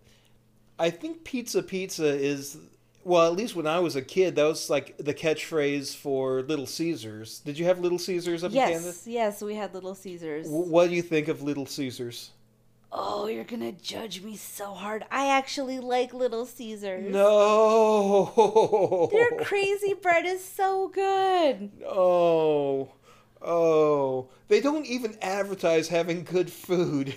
I 0.79 0.91
think 0.91 1.25
pizza 1.25 1.63
pizza 1.63 2.07
is 2.07 2.59
well, 3.05 3.27
at 3.31 3.37
least 3.37 3.55
when 3.55 3.67
I 3.67 3.79
was 3.81 3.95
a 3.97 4.03
kid, 4.03 4.35
that 4.37 4.45
was 4.45 4.69
like 4.69 4.97
the 4.99 5.15
catchphrase 5.15 5.95
for 5.97 6.43
Little 6.43 6.67
Caesars. 6.67 7.39
Did 7.41 7.59
you 7.59 7.65
have 7.67 7.79
Little 7.81 7.99
Caesars 8.01 8.43
up 8.45 8.53
in 8.53 8.63
Canada? 8.65 8.87
Yes, 8.87 9.07
yes, 9.07 9.43
we 9.43 9.55
had 9.55 9.75
Little 9.75 9.95
Caesars. 9.95 10.47
W- 10.47 10.69
What 10.71 10.89
do 10.91 10.97
you 10.97 11.03
think 11.03 11.29
of 11.29 11.41
Little 11.43 11.67
Caesars? 11.67 12.31
Oh, 12.99 13.27
you're 13.27 13.45
gonna 13.45 13.73
judge 13.73 14.23
me 14.23 14.37
so 14.37 14.73
hard. 14.73 15.05
I 15.11 15.29
actually 15.29 15.81
like 15.81 16.15
Little 16.15 16.47
Caesars. 16.47 17.13
No. 17.13 19.11
Their 19.13 19.33
crazy 19.45 19.93
bread 19.93 20.25
is 20.25 20.43
so 20.43 20.89
good. 20.89 21.73
Oh. 21.87 22.89
Oh. 23.43 24.31
They 24.49 24.63
don't 24.63 24.87
even 24.87 25.19
advertise 25.21 25.89
having 25.89 26.25
good 26.25 26.51
food. 26.51 27.15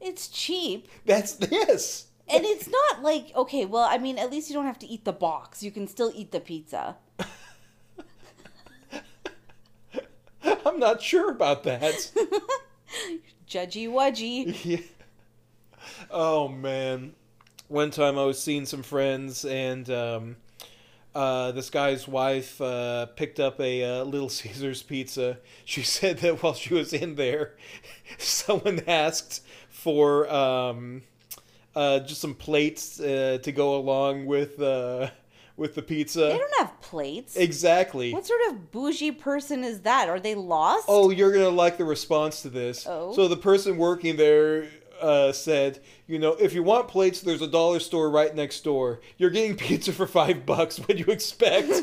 It's 0.00 0.28
cheap. 0.28 0.88
That's 1.04 1.36
yes. 1.50 2.06
And 2.26 2.46
it's 2.46 2.66
not 2.66 3.02
like, 3.02 3.36
okay, 3.36 3.66
well, 3.66 3.84
I 3.84 3.98
mean, 3.98 4.18
at 4.18 4.30
least 4.30 4.48
you 4.48 4.54
don't 4.54 4.64
have 4.64 4.78
to 4.78 4.86
eat 4.86 5.04
the 5.04 5.12
box. 5.12 5.62
You 5.62 5.70
can 5.70 5.88
still 5.88 6.10
eat 6.14 6.32
the 6.32 6.40
pizza. 6.40 6.96
I'm 10.42 10.78
not 10.78 11.02
sure 11.02 11.30
about 11.30 11.64
that. 11.64 12.10
Judgy 13.50 13.88
wudgy. 13.88 14.54
Yeah. 14.64 14.78
Oh 16.10 16.46
man. 16.46 17.14
One 17.68 17.90
time 17.90 18.18
I 18.18 18.24
was 18.24 18.40
seeing 18.40 18.64
some 18.64 18.82
friends 18.82 19.44
and 19.44 19.90
um 19.90 20.36
uh, 21.12 21.50
this 21.50 21.70
guy's 21.70 22.06
wife 22.06 22.60
uh, 22.60 23.06
picked 23.06 23.40
up 23.40 23.60
a 23.60 23.82
uh, 23.82 24.04
Little 24.04 24.28
Caesars 24.28 24.84
pizza. 24.84 25.38
She 25.64 25.82
said 25.96 26.18
that 26.18 26.40
while 26.40 26.54
she 26.54 26.74
was 26.74 26.92
in 26.92 27.16
there, 27.16 27.56
someone 28.18 28.82
asked 28.86 29.42
for 29.68 30.32
um, 30.32 31.02
uh, 31.74 31.98
just 32.00 32.20
some 32.20 32.34
plates 32.34 33.00
uh, 33.00 33.38
to 33.42 33.50
go 33.50 33.74
along 33.74 34.26
with 34.26 34.60
uh, 34.62 35.10
with 35.56 35.74
the 35.74 35.82
pizza. 35.82 36.20
They 36.20 36.38
don't 36.38 36.58
have 36.58 36.80
plates. 36.80 37.36
Exactly. 37.36 38.12
What 38.12 38.26
sort 38.26 38.40
of 38.48 38.70
bougie 38.70 39.12
person 39.12 39.64
is 39.64 39.80
that? 39.80 40.08
Are 40.08 40.20
they 40.20 40.34
lost? 40.34 40.86
Oh, 40.88 41.10
you're 41.10 41.32
gonna 41.32 41.50
like 41.50 41.76
the 41.78 41.84
response 41.84 42.42
to 42.42 42.50
this. 42.50 42.86
Oh. 42.88 43.12
So 43.14 43.28
the 43.28 43.36
person 43.36 43.76
working 43.76 44.16
there 44.16 44.68
uh, 45.00 45.32
said, 45.32 45.80
you 46.06 46.18
know, 46.18 46.32
if 46.32 46.52
you 46.52 46.62
want 46.62 46.88
plates, 46.88 47.20
there's 47.20 47.42
a 47.42 47.46
dollar 47.46 47.80
store 47.80 48.10
right 48.10 48.34
next 48.34 48.62
door. 48.64 49.00
You're 49.16 49.30
getting 49.30 49.56
pizza 49.56 49.92
for 49.92 50.06
five 50.06 50.46
bucks. 50.46 50.78
What 50.78 50.88
do 50.88 50.96
you 50.96 51.06
expect? 51.06 51.70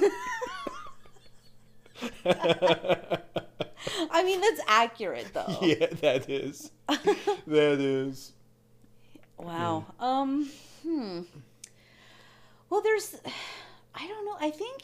I 2.26 4.24
mean, 4.24 4.42
that's 4.42 4.62
accurate, 4.68 5.34
though. 5.34 5.58
yeah, 5.62 5.88
that 6.02 6.30
is. 6.30 6.72
that 6.88 7.80
is. 7.80 8.34
Wow. 9.38 9.86
Um, 10.00 10.50
hmm. 10.84 11.22
Well, 12.70 12.82
there's, 12.82 13.16
I 13.96 14.08
don't 14.08 14.26
know. 14.26 14.38
I 14.40 14.52
think, 14.52 14.82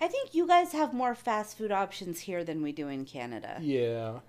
I 0.00 0.08
think 0.08 0.34
you 0.34 0.46
guys 0.46 0.72
have 0.72 0.92
more 0.92 1.14
fast 1.14 1.58
food 1.58 1.72
options 1.72 2.20
here 2.20 2.44
than 2.44 2.62
we 2.62 2.72
do 2.72 2.88
in 2.88 3.04
Canada. 3.04 3.58
Yeah. 3.60 4.20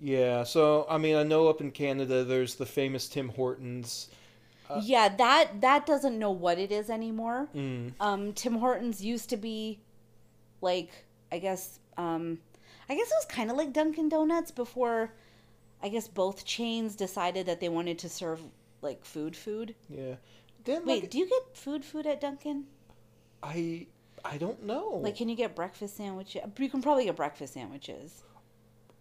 Yeah. 0.00 0.44
So 0.44 0.86
I 0.88 0.98
mean, 0.98 1.16
I 1.16 1.22
know 1.22 1.48
up 1.48 1.60
in 1.60 1.70
Canada, 1.70 2.24
there's 2.24 2.56
the 2.56 2.66
famous 2.66 3.08
Tim 3.08 3.28
Hortons. 3.30 4.08
yeah, 4.82 5.08
that 5.16 5.60
that 5.60 5.86
doesn't 5.86 6.18
know 6.18 6.30
what 6.30 6.58
it 6.58 6.72
is 6.72 6.90
anymore. 6.90 7.48
Mm. 7.54 7.92
Um, 8.00 8.32
Tim 8.32 8.54
Hortons 8.54 9.04
used 9.04 9.30
to 9.30 9.36
be, 9.36 9.78
like, 10.60 10.90
I 11.30 11.38
guess, 11.38 11.78
um, 11.96 12.38
I 12.88 12.94
guess 12.94 13.08
it 13.08 13.14
was 13.14 13.26
kind 13.28 13.50
of 13.50 13.56
like 13.56 13.72
Dunkin' 13.72 14.08
Donuts 14.08 14.50
before. 14.50 15.12
I 15.82 15.88
guess 15.90 16.08
both 16.08 16.44
chains 16.46 16.96
decided 16.96 17.46
that 17.46 17.60
they 17.60 17.68
wanted 17.68 17.98
to 18.00 18.08
serve 18.08 18.40
like 18.80 19.04
food, 19.04 19.36
food. 19.36 19.74
Yeah. 19.88 20.14
Then 20.64 20.84
Wait, 20.86 21.02
like, 21.02 21.10
do 21.10 21.18
you 21.18 21.28
get 21.28 21.56
food, 21.56 21.84
food 21.84 22.06
at 22.06 22.20
Dunkin'? 22.20 22.64
I 23.42 23.86
I 24.24 24.38
don't 24.38 24.64
know. 24.64 25.00
Like, 25.02 25.16
can 25.16 25.28
you 25.28 25.36
get 25.36 25.54
breakfast 25.54 25.96
sandwiches? 25.96 26.42
You 26.58 26.68
can 26.70 26.80
probably 26.82 27.04
get 27.04 27.16
breakfast 27.16 27.52
sandwiches. 27.54 28.22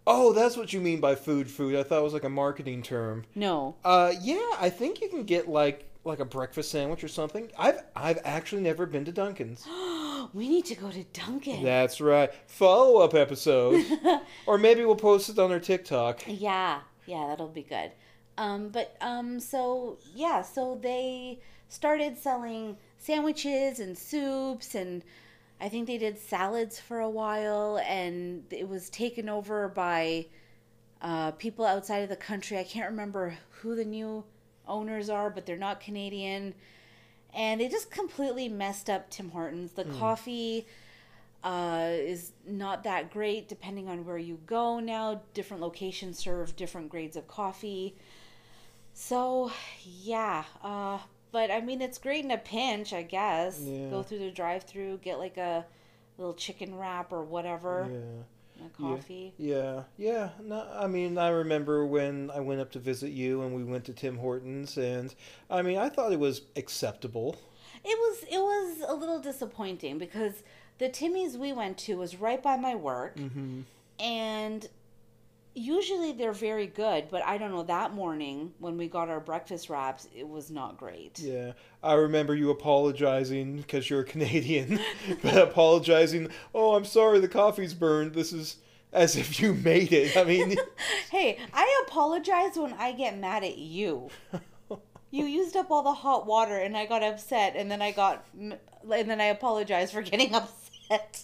oh, 0.05 0.33
that's 0.33 0.57
what 0.57 0.73
you 0.73 0.81
mean 0.81 0.99
by 0.99 1.15
food 1.15 1.49
food. 1.49 1.75
I 1.75 1.83
thought 1.83 1.99
it 1.99 2.03
was 2.03 2.13
like 2.13 2.25
a 2.25 2.29
marketing 2.29 2.83
term. 2.83 3.23
No. 3.35 3.75
Uh, 3.85 4.13
yeah, 4.21 4.45
I 4.59 4.69
think 4.69 5.01
you 5.01 5.07
can 5.07 5.23
get 5.23 5.47
like 5.47 5.89
like 6.05 6.19
a 6.19 6.25
breakfast 6.25 6.71
sandwich 6.71 7.03
or 7.03 7.07
something. 7.07 7.49
I've 7.57 7.81
I've 7.95 8.19
actually 8.25 8.61
never 8.63 8.85
been 8.85 9.05
to 9.05 9.13
Dunkin's. 9.13 9.65
we 10.33 10.49
need 10.49 10.65
to 10.65 10.75
go 10.75 10.91
to 10.91 11.03
Dunkin'. 11.13 11.63
That's 11.63 12.01
right. 12.01 12.29
Follow 12.47 12.99
up 12.99 13.13
episode, 13.13 13.85
or 14.45 14.57
maybe 14.57 14.83
we'll 14.83 14.97
post 14.97 15.29
it 15.29 15.39
on 15.39 15.53
our 15.53 15.59
TikTok. 15.59 16.23
Yeah, 16.27 16.81
yeah, 17.05 17.27
that'll 17.27 17.47
be 17.47 17.63
good. 17.63 17.91
Um, 18.37 18.69
but 18.69 18.95
um, 19.01 19.39
so 19.39 19.97
yeah, 20.15 20.41
so 20.41 20.79
they 20.81 21.39
started 21.69 22.17
selling 22.17 22.77
sandwiches 22.97 23.79
and 23.79 23.97
soups, 23.97 24.75
and 24.75 25.03
I 25.61 25.69
think 25.69 25.87
they 25.87 25.97
did 25.97 26.17
salads 26.17 26.79
for 26.79 26.99
a 26.99 27.09
while, 27.09 27.79
and 27.87 28.43
it 28.49 28.67
was 28.67 28.89
taken 28.89 29.29
over 29.29 29.67
by 29.67 30.27
uh, 31.01 31.31
people 31.31 31.65
outside 31.65 31.99
of 31.99 32.09
the 32.09 32.15
country. 32.15 32.57
I 32.57 32.63
can't 32.63 32.89
remember 32.89 33.37
who 33.61 33.75
the 33.75 33.85
new 33.85 34.23
owners 34.67 35.09
are, 35.09 35.29
but 35.29 35.45
they're 35.45 35.57
not 35.57 35.79
Canadian, 35.79 36.55
and 37.33 37.61
they 37.61 37.67
just 37.67 37.91
completely 37.91 38.49
messed 38.49 38.89
up 38.89 39.09
Tim 39.09 39.29
Hortons. 39.29 39.73
The 39.73 39.85
coffee 39.85 40.65
uh, 41.43 41.89
is 41.91 42.31
not 42.47 42.83
that 42.83 43.11
great 43.11 43.49
depending 43.49 43.89
on 43.89 44.05
where 44.05 44.17
you 44.17 44.39
go 44.45 44.79
now. 44.79 45.21
Different 45.33 45.61
locations 45.61 46.17
serve 46.17 46.55
different 46.55 46.89
grades 46.89 47.17
of 47.17 47.27
coffee. 47.27 47.95
So, 48.93 49.51
yeah. 49.83 50.43
Uh, 50.63 50.99
but 51.31 51.49
I 51.51 51.61
mean, 51.61 51.81
it's 51.81 51.97
great 51.97 52.23
in 52.23 52.31
a 52.31 52.37
pinch, 52.37 52.93
I 52.93 53.01
guess. 53.03 53.59
Yeah. 53.61 53.89
Go 53.89 54.03
through 54.03 54.19
the 54.19 54.31
drive 54.31 54.63
through, 54.63 54.97
get 54.97 55.17
like 55.19 55.37
a 55.37 55.65
little 56.17 56.33
chicken 56.35 56.77
wrap 56.77 57.11
or 57.11 57.23
whatever, 57.23 57.89
Yeah. 57.91 58.65
a 58.67 58.69
coffee. 58.69 59.33
Yeah, 59.39 59.83
yeah. 59.97 60.29
No, 60.43 60.67
I 60.71 60.85
mean, 60.87 61.17
I 61.17 61.29
remember 61.29 61.85
when 61.87 62.29
I 62.31 62.39
went 62.39 62.61
up 62.61 62.71
to 62.73 62.79
visit 62.79 63.09
you 63.09 63.41
and 63.41 63.55
we 63.55 63.63
went 63.63 63.85
to 63.85 63.93
Tim 63.93 64.17
Hortons, 64.19 64.77
and 64.77 65.13
I 65.49 65.63
mean, 65.63 65.77
I 65.79 65.89
thought 65.89 66.13
it 66.13 66.19
was 66.19 66.41
acceptable. 66.55 67.35
It 67.83 67.97
was 67.97 68.23
it 68.31 68.37
was 68.37 68.83
a 68.87 68.93
little 68.93 69.19
disappointing 69.19 69.97
because 69.97 70.43
the 70.77 70.87
Timmy's 70.87 71.35
we 71.37 71.51
went 71.51 71.77
to 71.79 71.97
was 71.97 72.15
right 72.15 72.41
by 72.41 72.57
my 72.57 72.75
work, 72.75 73.15
Mm-hmm. 73.17 73.61
and 73.99 74.69
usually 75.55 76.11
they're 76.13 76.33
very 76.33 76.67
good, 76.67 77.05
but 77.09 77.25
I 77.25 77.37
don't 77.37 77.51
know. 77.51 77.63
That 77.63 77.93
morning 77.93 78.53
when 78.59 78.77
we 78.77 78.87
got 78.87 79.09
our 79.09 79.19
breakfast 79.19 79.69
wraps, 79.69 80.07
it 80.15 80.27
was 80.27 80.51
not 80.51 80.77
great. 80.77 81.19
Yeah, 81.19 81.53
I 81.81 81.93
remember 81.93 82.35
you 82.35 82.49
apologizing 82.49 83.57
because 83.57 83.89
you're 83.89 84.01
a 84.01 84.05
Canadian, 84.05 84.79
but 85.21 85.37
apologizing. 85.37 86.29
Oh, 86.53 86.75
I'm 86.75 86.85
sorry, 86.85 87.19
the 87.19 87.27
coffee's 87.27 87.73
burned. 87.73 88.13
This 88.13 88.33
is 88.33 88.57
as 88.91 89.15
if 89.15 89.39
you 89.39 89.53
made 89.53 89.91
it. 89.91 90.15
I 90.15 90.23
mean, 90.23 90.55
Hey, 91.11 91.39
I 91.53 91.83
apologize 91.87 92.55
when 92.55 92.73
I 92.73 92.91
get 92.91 93.17
mad 93.17 93.43
at 93.43 93.57
you. 93.57 94.09
You 95.11 95.25
used 95.25 95.55
up 95.55 95.69
all 95.69 95.83
the 95.83 95.93
hot 95.93 96.25
water, 96.25 96.57
and 96.57 96.75
I 96.75 96.87
got 96.87 97.03
upset, 97.03 97.53
and 97.55 97.69
then 97.69 97.83
I 97.83 97.91
got, 97.91 98.25
and 98.33 98.57
then 98.81 99.21
I 99.21 99.25
apologized 99.25 99.93
for 99.93 100.01
getting 100.01 100.33
upset. 100.33 101.21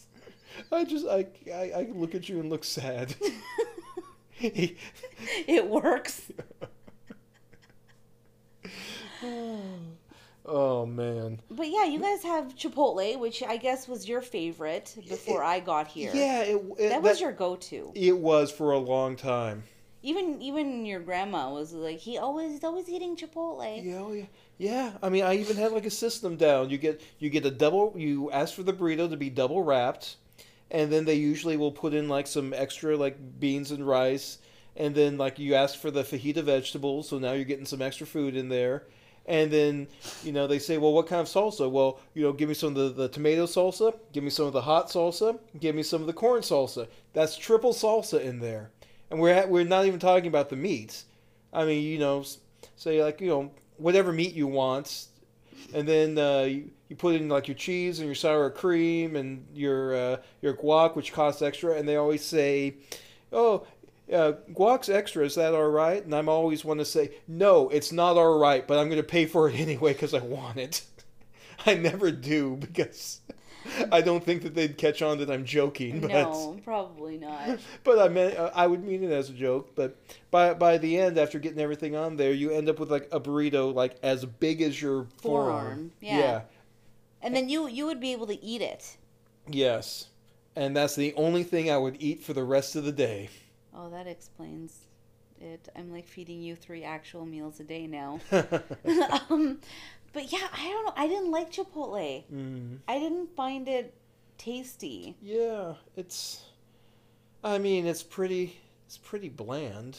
I 0.72 0.84
just 0.84 1.08
I 1.08 1.26
I, 1.52 1.72
I 1.76 1.88
look 1.92 2.14
at 2.14 2.30
you 2.30 2.40
and 2.40 2.52
look 2.52 2.64
sad. 2.64 3.16
It 5.48 5.68
works. 5.68 6.32
oh 10.46 10.86
man. 10.86 11.42
But 11.52 11.68
yeah, 11.70 11.84
you 11.86 12.00
guys 12.00 12.24
have 12.24 12.56
Chipotle, 12.56 13.20
which 13.20 13.44
I 13.44 13.58
guess 13.58 13.88
was 13.88 14.08
your 14.08 14.22
favorite 14.22 14.96
before 15.10 15.44
I 15.44 15.60
got 15.60 15.88
here. 15.88 16.12
Yeah, 16.14 16.44
it, 16.44 16.62
it 16.78 16.90
that 16.90 17.02
was 17.02 17.20
your 17.20 17.34
go-to. 17.34 17.92
It 17.96 18.18
was 18.18 18.52
for 18.52 18.72
a 18.72 18.78
long 18.78 19.16
time. 19.16 19.64
Even 20.02 20.42
even 20.42 20.86
your 20.86 21.02
grandma 21.02 21.52
was 21.52 21.74
like, 21.74 21.98
he 21.98 22.18
always 22.18 22.52
he's 22.52 22.64
always 22.64 22.88
eating 22.88 23.18
Chipotle. 23.18 23.84
Yeah, 23.84 23.98
oh 23.98 24.14
yeah, 24.14 24.26
yeah. 24.58 24.92
I 25.04 25.10
mean, 25.10 25.26
I 25.26 25.36
even 25.36 25.58
had 25.58 25.74
like 25.74 25.86
a 25.86 25.92
system 25.92 26.38
down. 26.38 26.70
You 26.70 26.78
get 26.78 27.02
you 27.20 27.30
get 27.30 27.46
a 27.46 27.52
double. 27.52 27.94
You 27.98 28.32
ask 28.32 28.54
for 28.54 28.64
the 28.64 28.72
burrito 28.72 29.10
to 29.10 29.18
be 29.18 29.30
double 29.30 29.62
wrapped, 29.62 30.16
and 30.72 30.92
then 30.92 31.06
they 31.06 31.16
usually 31.16 31.58
will 31.58 31.72
put 31.72 31.94
in 31.94 32.08
like 32.08 32.28
some 32.28 32.54
extra 32.54 32.96
like 32.98 33.40
beans 33.40 33.72
and 33.72 33.88
rice, 33.88 34.38
and 34.76 34.96
then 34.96 35.18
like 35.18 35.40
you 35.40 35.56
ask 35.56 35.80
for 35.80 35.92
the 35.92 36.04
fajita 36.04 36.44
vegetables. 36.44 37.10
So 37.10 37.20
now 37.20 37.34
you're 37.34 37.46
getting 37.46 37.66
some 37.66 37.82
extra 37.82 38.08
food 38.08 38.36
in 38.36 38.50
there. 38.50 38.84
And 39.26 39.52
then, 39.52 39.88
you 40.24 40.32
know, 40.32 40.48
they 40.48 40.58
say, 40.58 40.80
well, 40.80 40.92
what 40.92 41.06
kind 41.06 41.22
of 41.22 41.28
salsa? 41.28 41.70
Well, 41.70 42.00
you 42.16 42.24
know, 42.24 42.34
give 42.34 42.50
me 42.50 42.56
some 42.56 42.70
of 42.70 42.96
the, 42.96 43.04
the 43.04 43.10
tomato 43.10 43.46
salsa, 43.46 43.94
give 44.12 44.24
me 44.24 44.32
some 44.32 44.48
of 44.48 44.54
the 44.54 44.62
hot 44.62 44.88
salsa, 44.88 45.38
give 45.60 45.76
me 45.76 45.84
some 45.84 46.02
of 46.02 46.08
the 46.08 46.14
corn 46.14 46.42
salsa. 46.42 46.88
That's 47.14 47.38
triple 47.38 47.74
salsa 47.74 48.20
in 48.22 48.40
there. 48.40 48.72
And 49.12 49.20
we're, 49.20 49.34
at, 49.36 49.48
we're 49.48 49.66
not 49.66 49.86
even 49.86 50.00
talking 50.00 50.28
about 50.28 50.50
the 50.50 50.56
meats. 50.56 51.06
I 51.54 51.66
mean, 51.66 51.84
you 51.84 52.00
know, 52.00 52.24
say 52.76 53.04
like, 53.04 53.22
you 53.22 53.28
know, 53.28 53.52
whatever 53.78 54.12
meat 54.12 54.34
you 54.34 54.48
want. 54.48 55.06
And 55.76 55.88
then 55.88 56.18
uh, 56.18 56.42
you, 56.42 56.72
you 56.90 56.96
put 56.96 57.16
in 57.16 57.30
like 57.30 57.48
your 57.48 57.56
cheese 57.56 58.00
and 58.00 58.08
your 58.08 58.16
sour 58.16 58.50
cream 58.50 59.16
and 59.16 59.46
your 59.54 59.96
uh, 59.96 60.18
your 60.42 60.56
guac, 60.56 60.96
which 60.96 61.14
costs 61.14 61.42
extra. 61.42 61.76
And 61.76 61.88
they 61.88 61.96
always 61.96 62.26
say, 62.26 62.76
oh, 63.32 63.66
uh, 64.12 64.34
guac's 64.54 64.90
extra. 64.90 65.24
Is 65.24 65.36
that 65.36 65.54
all 65.54 65.70
right? 65.70 66.04
And 66.04 66.14
I'm 66.14 66.28
always 66.28 66.66
want 66.66 66.80
to 66.80 66.86
say, 66.86 67.12
no, 67.28 67.70
it's 67.70 67.92
not 67.92 68.18
all 68.18 68.38
right, 68.40 68.68
but 68.68 68.80
I'm 68.80 68.88
going 68.88 69.02
to 69.02 69.08
pay 69.08 69.26
for 69.26 69.48
it 69.50 69.56
anyway 69.60 69.94
because 69.94 70.14
I 70.14 70.20
want 70.20 70.58
it. 70.58 70.84
I 71.66 71.76
never 71.76 72.10
do 72.10 72.56
because 72.56 73.20
I 73.92 74.02
don't 74.02 74.24
think 74.24 74.44
that 74.44 74.56
they'd 74.56 74.78
catch 74.78 75.02
on 75.02 75.20
that 75.20 75.30
I'm 75.30 75.46
joking. 75.46 76.00
But, 76.00 76.10
No, 76.10 76.60
probably 76.64 77.18
not. 77.18 77.60
but 77.84 78.00
I 78.00 78.08
meant 78.08 78.38
uh, 78.38 78.52
I 78.56 78.66
would 78.66 78.84
mean 78.84 79.04
it 79.04 79.12
as 79.12 79.30
a 79.30 79.34
joke. 79.34 79.76
But 79.76 79.98
by 80.32 80.54
by 80.54 80.78
the 80.78 80.98
end, 80.98 81.18
after 81.18 81.38
getting 81.38 81.60
everything 81.60 81.96
on 81.96 82.16
there, 82.16 82.32
you 82.32 82.52
end 82.52 82.70
up 82.70 82.80
with 82.80 82.90
like 82.90 83.10
a 83.12 83.20
burrito 83.20 83.74
like 83.74 83.98
as 84.02 84.26
big 84.26 84.62
as 84.62 84.82
your 84.82 85.08
forearm. 85.22 85.60
Forearm, 85.62 85.92
yeah. 86.00 86.18
yeah. 86.18 86.42
And 87.22 87.36
then 87.36 87.50
you 87.50 87.68
you 87.68 87.86
would 87.86 88.00
be 88.00 88.12
able 88.12 88.28
to 88.28 88.44
eat 88.44 88.62
it. 88.62 88.98
Yes. 89.48 90.08
And 90.56 90.76
that's 90.76 90.96
the 90.96 91.14
only 91.16 91.44
thing 91.44 91.72
I 91.72 91.78
would 91.78 91.98
eat 92.00 92.24
for 92.24 92.34
the 92.34 92.44
rest 92.44 92.76
of 92.76 92.84
the 92.84 92.92
day. 92.92 93.30
Oh, 93.74 93.90
that 93.90 94.08
explains 94.08 94.80
it. 95.40 95.70
I'm 95.76 95.92
like 95.92 96.08
feeding 96.08 96.42
you 96.42 96.56
three 96.56 96.84
actual 96.84 97.26
meals 97.26 97.60
a 97.60 97.64
day 97.64 97.88
now. 97.88 98.20
um, 99.30 99.60
but 100.14 100.32
yeah, 100.32 100.48
I 100.54 100.68
don't 100.70 100.86
know. 100.86 100.94
I 100.96 101.08
didn't 101.08 101.32
like 101.32 101.52
Chipotle. 101.52 102.24
mm. 102.34 102.78
I 102.88 103.00
didn't 103.00 103.36
find 103.36 103.68
it 103.68 103.94
tasty. 104.38 105.16
Yeah, 105.22 105.74
it's. 105.96 106.44
I 107.44 107.58
mean, 107.58 107.86
it's 107.86 108.04
pretty. 108.04 108.58
It's 108.88 108.98
pretty 108.98 109.30
bland. 109.30 109.98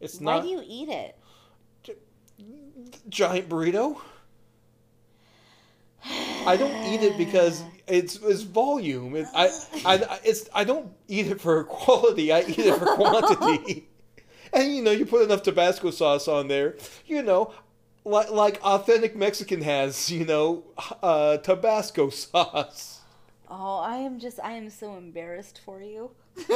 It's 0.00 0.18
Why 0.18 0.36
not 0.36 0.36
Why 0.36 0.46
do 0.46 0.48
you 0.48 0.62
eat 0.66 0.88
it? 0.88 1.16
giant 3.08 3.48
burrito. 3.48 3.98
I 6.46 6.56
don't 6.56 6.84
eat 6.86 7.02
it 7.02 7.16
because 7.18 7.62
it's 7.86 8.16
it's 8.16 8.42
volume. 8.42 9.16
It, 9.16 9.26
I, 9.34 9.50
I 9.84 10.20
it's 10.24 10.48
I 10.54 10.64
don't 10.64 10.92
eat 11.08 11.26
it 11.26 11.40
for 11.40 11.64
quality. 11.80 12.32
I 12.32 12.40
eat 12.40 12.58
it 12.58 12.78
for 12.78 12.86
quantity. 12.96 13.88
and 14.52 14.74
you 14.74 14.82
know, 14.82 14.90
you 14.90 15.06
put 15.06 15.22
enough 15.22 15.42
Tabasco 15.42 15.90
sauce 15.90 16.28
on 16.28 16.48
there. 16.48 16.76
You 17.06 17.22
know, 17.22 17.52
like 18.04 18.30
like 18.30 18.60
authentic 18.62 19.16
Mexican 19.16 19.62
has. 19.62 20.10
You 20.10 20.24
know, 20.24 20.64
uh, 21.02 21.38
Tabasco 21.38 22.10
sauce. 22.10 23.00
Oh, 23.48 23.80
I 23.80 23.96
am 23.96 24.20
just 24.20 24.38
I 24.40 24.52
am 24.52 24.70
so 24.70 24.96
embarrassed 24.96 25.60
for 25.64 25.82
you. 25.82 26.12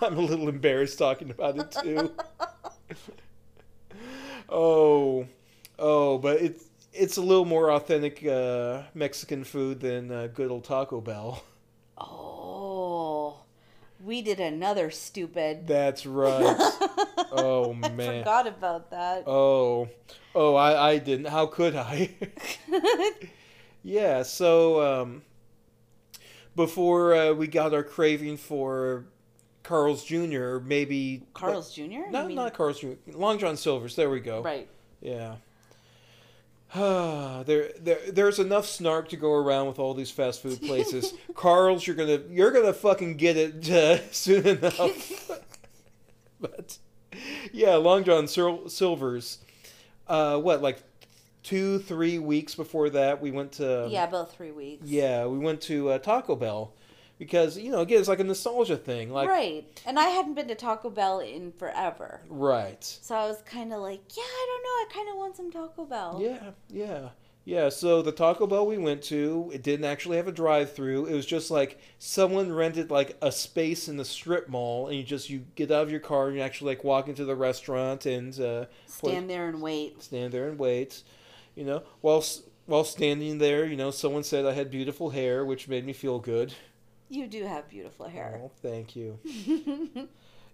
I'm 0.00 0.16
a 0.16 0.20
little 0.20 0.48
embarrassed 0.48 0.98
talking 0.98 1.30
about 1.30 1.58
it 1.58 1.70
too. 1.72 2.12
oh, 4.48 5.26
oh, 5.78 6.18
but 6.18 6.40
it's 6.40 6.67
it's 6.98 7.16
a 7.16 7.22
little 7.22 7.44
more 7.44 7.70
authentic 7.70 8.24
uh, 8.26 8.82
Mexican 8.94 9.44
food 9.44 9.80
than 9.80 10.10
uh, 10.10 10.26
good 10.28 10.50
old 10.50 10.64
Taco 10.64 11.00
Bell. 11.00 11.42
Oh, 11.96 13.40
we 14.04 14.22
did 14.22 14.40
another 14.40 14.90
stupid. 14.90 15.66
That's 15.66 16.06
right. 16.20 16.56
Oh 17.32 17.72
man, 17.74 18.00
I 18.00 18.18
forgot 18.20 18.46
about 18.46 18.90
that. 18.90 19.24
Oh, 19.26 19.88
oh, 20.34 20.54
I 20.54 20.90
I 20.92 20.98
didn't. 20.98 21.26
How 21.26 21.46
could 21.46 21.74
I? 21.76 22.14
yeah. 23.82 24.22
So 24.22 25.02
um, 25.02 25.22
before 26.56 27.14
uh, 27.14 27.32
we 27.32 27.46
got 27.46 27.74
our 27.74 27.82
craving 27.82 28.36
for 28.36 29.04
Carl's 29.62 30.04
Jr., 30.04 30.58
maybe 30.58 31.22
Carl's 31.34 31.74
Jr. 31.74 31.82
You 31.82 32.10
Not 32.10 32.26
mean- 32.28 32.36
not 32.36 32.54
Carl's 32.54 32.80
Jr. 32.80 32.92
Long 33.12 33.38
John 33.38 33.56
Silver's. 33.56 33.96
There 33.96 34.10
we 34.10 34.20
go. 34.20 34.42
right. 34.42 34.68
Yeah. 35.00 35.36
there, 36.74 37.72
there, 37.80 37.98
there's 38.08 38.38
enough 38.38 38.66
snark 38.66 39.08
to 39.08 39.16
go 39.16 39.32
around 39.32 39.68
with 39.68 39.78
all 39.78 39.94
these 39.94 40.10
fast 40.10 40.42
food 40.42 40.60
places. 40.60 41.14
Carl's, 41.34 41.86
you're 41.86 41.96
gonna, 41.96 42.20
you're 42.28 42.50
gonna 42.50 42.74
fucking 42.74 43.16
get 43.16 43.36
it 43.36 43.70
uh, 43.70 43.98
soon 44.10 44.46
enough. 44.46 45.30
but 46.40 46.78
yeah, 47.52 47.74
Long 47.76 48.04
John 48.04 48.28
Sil- 48.28 48.68
Silver's. 48.68 49.38
Uh, 50.06 50.38
what, 50.38 50.62
like 50.62 50.82
two, 51.42 51.78
three 51.78 52.18
weeks 52.18 52.54
before 52.54 52.90
that, 52.90 53.20
we 53.20 53.30
went 53.30 53.52
to. 53.52 53.88
yeah, 53.90 54.04
about 54.04 54.32
three 54.32 54.50
weeks. 54.50 54.86
Yeah, 54.86 55.26
we 55.26 55.38
went 55.38 55.60
to 55.62 55.90
uh, 55.90 55.98
Taco 55.98 56.36
Bell 56.36 56.74
because 57.18 57.58
you 57.58 57.70
know, 57.70 57.80
again, 57.80 57.98
it's 58.00 58.08
like 58.08 58.20
a 58.20 58.24
nostalgia 58.24 58.76
thing. 58.76 59.10
Like, 59.12 59.28
right. 59.28 59.64
And 59.84 59.98
I 59.98 60.08
hadn't 60.08 60.34
been 60.34 60.48
to 60.48 60.54
Taco 60.54 60.90
Bell 60.90 61.20
in 61.20 61.52
forever. 61.52 62.20
right. 62.28 62.82
So 62.84 63.14
I 63.14 63.26
was 63.26 63.42
kind 63.42 63.72
of 63.72 63.80
like, 63.80 64.00
yeah, 64.16 64.22
I 64.22 64.46
don't 64.48 64.62
know. 64.62 64.68
I 64.68 64.86
kind 64.94 65.08
of 65.10 65.16
want 65.16 65.36
some 65.36 65.50
Taco 65.50 65.84
Bell. 65.84 66.18
Yeah, 66.22 66.50
yeah. 66.70 67.08
Yeah, 67.44 67.70
so 67.70 68.02
the 68.02 68.12
Taco 68.12 68.46
Bell 68.46 68.66
we 68.66 68.76
went 68.76 69.02
to, 69.04 69.50
it 69.54 69.62
didn't 69.62 69.86
actually 69.86 70.18
have 70.18 70.28
a 70.28 70.32
drive-through. 70.32 71.06
It 71.06 71.14
was 71.14 71.24
just 71.24 71.50
like 71.50 71.80
someone 71.98 72.52
rented 72.52 72.90
like 72.90 73.16
a 73.22 73.32
space 73.32 73.88
in 73.88 73.96
the 73.96 74.04
strip 74.04 74.50
mall, 74.50 74.88
and 74.88 74.98
you 74.98 75.02
just 75.02 75.30
you 75.30 75.46
get 75.54 75.70
out 75.70 75.82
of 75.84 75.90
your 75.90 76.00
car 76.00 76.26
and 76.28 76.36
you 76.36 76.42
actually 76.42 76.74
like 76.74 76.84
walk 76.84 77.08
into 77.08 77.24
the 77.24 77.34
restaurant 77.34 78.04
and 78.04 78.38
uh, 78.38 78.66
Stand 78.84 79.30
there 79.30 79.48
and 79.48 79.62
wait. 79.62 80.02
stand 80.02 80.30
there 80.34 80.46
and 80.46 80.58
wait. 80.58 81.02
You 81.54 81.64
know, 81.64 81.84
while 82.02 82.22
while 82.66 82.84
standing 82.84 83.38
there, 83.38 83.64
you 83.64 83.76
know, 83.78 83.90
someone 83.92 84.24
said 84.24 84.44
I 84.44 84.52
had 84.52 84.70
beautiful 84.70 85.08
hair, 85.08 85.42
which 85.42 85.68
made 85.68 85.86
me 85.86 85.94
feel 85.94 86.18
good. 86.18 86.52
You 87.10 87.26
do 87.26 87.44
have 87.44 87.68
beautiful 87.68 88.06
hair. 88.08 88.40
Oh, 88.44 88.50
thank 88.62 88.94
you. 88.96 89.18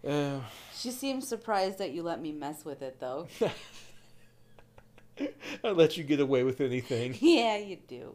Uh, 0.06 0.40
She 0.74 0.90
seems 0.90 1.26
surprised 1.26 1.78
that 1.78 1.92
you 1.92 2.02
let 2.02 2.20
me 2.20 2.30
mess 2.30 2.62
with 2.62 2.82
it, 2.82 3.00
though. 3.00 3.26
I 5.64 5.70
let 5.70 5.96
you 5.96 6.04
get 6.04 6.20
away 6.20 6.42
with 6.42 6.60
anything. 6.60 7.16
yeah, 7.22 7.56
you 7.56 7.78
do. 7.88 8.14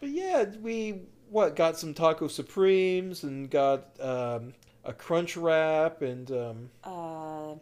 But 0.00 0.08
yeah, 0.08 0.44
we 0.62 1.00
what 1.28 1.56
got 1.56 1.76
some 1.78 1.92
taco 1.92 2.28
supremes 2.28 3.22
and 3.22 3.50
got 3.50 4.00
um, 4.00 4.54
a 4.84 4.94
crunch 4.94 5.36
wrap 5.36 6.00
and 6.02 6.30
um, 6.30 6.70
Uh, 6.82 7.56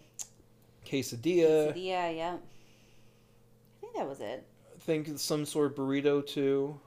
quesadilla. 0.86 1.72
yeah, 1.74 2.10
yeah. 2.10 2.34
I 2.36 3.80
think 3.80 3.94
that 3.96 4.06
was 4.08 4.20
it. 4.20 4.46
I 4.72 4.78
think 4.78 5.18
some 5.18 5.44
sort 5.46 5.72
of 5.72 5.76
burrito 5.76 6.24
too. 6.24 6.78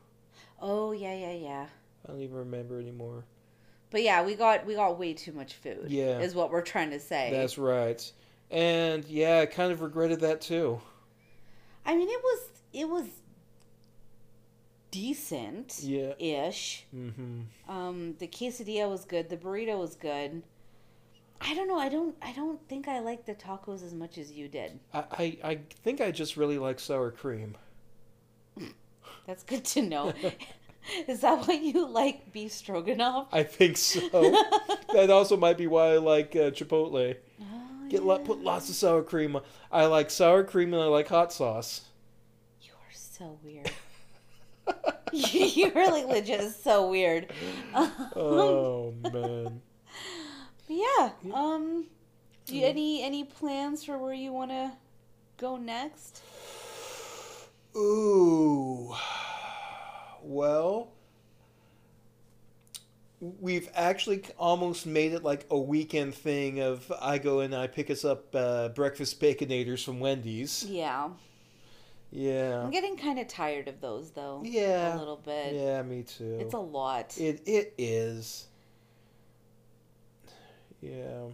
Oh 0.62 0.92
yeah, 0.94 1.14
yeah, 1.16 1.34
yeah. 1.34 1.66
I 2.06 2.12
don't 2.12 2.22
even 2.22 2.36
remember 2.36 2.80
anymore. 2.80 3.26
But 3.90 4.04
yeah, 4.04 4.24
we 4.24 4.36
got 4.36 4.66
we 4.66 4.76
got 4.76 5.00
way 5.00 5.14
too 5.14 5.32
much 5.32 5.54
food. 5.54 5.88
Yeah. 5.88 6.20
is 6.20 6.36
what 6.36 6.52
we're 6.52 6.62
trying 6.62 6.92
to 6.92 7.00
say. 7.00 7.30
That's 7.32 7.58
right. 7.58 8.12
And 8.52 9.06
yeah, 9.06 9.40
I 9.40 9.46
kind 9.46 9.72
of 9.72 9.82
regretted 9.82 10.20
that 10.22 10.42
too. 10.42 10.82
I 11.86 11.96
mean, 11.96 12.10
it 12.10 12.22
was 12.24 12.40
it 12.74 12.90
was 12.90 13.06
decent. 14.92 15.80
Yeah. 15.82 16.14
Ish. 16.20 16.86
Mm-hmm. 16.96 17.72
Um, 17.72 18.16
the 18.20 18.28
quesadilla 18.28 18.90
was 18.90 19.06
good. 19.06 19.30
The 19.30 19.38
burrito 19.38 19.80
was 19.80 19.96
good. 19.96 20.44
I 21.42 21.54
don't 21.54 21.68
know. 21.68 21.78
I 21.78 21.90
don't. 21.90 22.16
I 22.22 22.32
don't 22.32 22.66
think 22.68 22.88
I 22.88 23.00
like 23.00 23.26
the 23.26 23.36
tacos 23.36 23.84
as 23.84 23.94
much 23.94 24.18
as 24.18 24.32
you 24.32 24.48
did. 24.48 24.80
I, 24.94 25.04
I, 25.12 25.38
I 25.44 25.60
think 25.84 26.02
I 26.02 26.12
just 26.12 26.38
really 26.38 26.58
like 26.58 26.80
sour 26.80 27.12
cream. 27.12 27.58
That's 29.28 29.44
good 29.44 29.66
to 29.66 29.82
know. 29.82 30.14
Is 31.08 31.22
that 31.22 31.48
why 31.48 31.56
you 31.56 31.88
like 31.88 32.32
beef 32.32 32.52
stroganoff? 32.52 33.28
I 33.32 33.44
think 33.44 33.78
so. 33.78 34.02
that 34.94 35.10
also 35.10 35.38
might 35.38 35.58
be 35.58 35.68
why 35.68 35.94
I 35.94 35.98
like 35.98 36.36
uh, 36.36 36.52
Chipotle. 36.52 37.16
Oh, 37.42 37.46
Get 37.90 38.04
lo- 38.04 38.20
put 38.20 38.40
lots 38.40 38.70
of 38.70 38.76
sour 38.76 39.04
cream. 39.04 39.38
I 39.72 39.86
like 39.86 40.10
sour 40.10 40.44
cream 40.44 40.74
and 40.74 40.82
I 40.82 40.86
like 40.88 41.08
hot 41.08 41.32
sauce. 41.34 41.82
You 42.62 42.72
are 42.74 42.94
so 42.94 43.38
weird. 43.44 43.72
You're 45.12 45.92
like 45.92 46.08
legit 46.08 46.52
so 46.52 46.90
weird. 46.90 47.32
Oh 48.16 48.94
man. 49.12 49.62
yeah. 50.68 51.12
Um. 51.34 51.86
Do 52.46 52.56
you, 52.56 52.66
any 52.66 53.04
any 53.04 53.24
plans 53.24 53.84
for 53.84 53.98
where 53.98 54.14
you 54.14 54.32
want 54.32 54.52
to 54.52 54.72
go 55.38 55.58
next? 55.58 56.22
Ooh. 57.76 58.94
Well, 60.26 60.90
we've 63.20 63.70
actually 63.76 64.24
almost 64.38 64.86
made 64.86 65.14
it 65.14 65.24
like 65.24 65.46
a 65.50 65.58
weekend 65.58 66.16
thing 66.16 66.60
of 66.60 66.92
I 67.02 67.18
go 67.18 67.40
and 67.42 67.56
I 67.56 67.68
pick 67.68 67.90
us 67.90 68.04
up 68.04 68.36
uh, 68.36 68.70
breakfast 68.70 69.20
baconators 69.22 69.84
from 69.84 70.00
Wendy's. 70.00 70.66
Yeah. 70.68 71.10
Yeah. 72.12 72.64
I'm 72.64 72.72
getting 72.72 72.98
kind 72.98 73.20
of 73.20 73.28
tired 73.28 73.68
of 73.68 73.82
those 73.82 74.12
though. 74.12 74.42
Yeah. 74.44 74.96
A 74.96 75.00
little 75.00 75.18
bit. 75.18 75.54
Yeah, 75.54 75.82
me 75.84 76.04
too. 76.04 76.38
It's 76.40 76.54
a 76.54 76.60
lot. 76.60 77.16
It 77.20 77.42
it 77.46 77.74
is. 77.78 78.48
Yeah. 80.82 81.28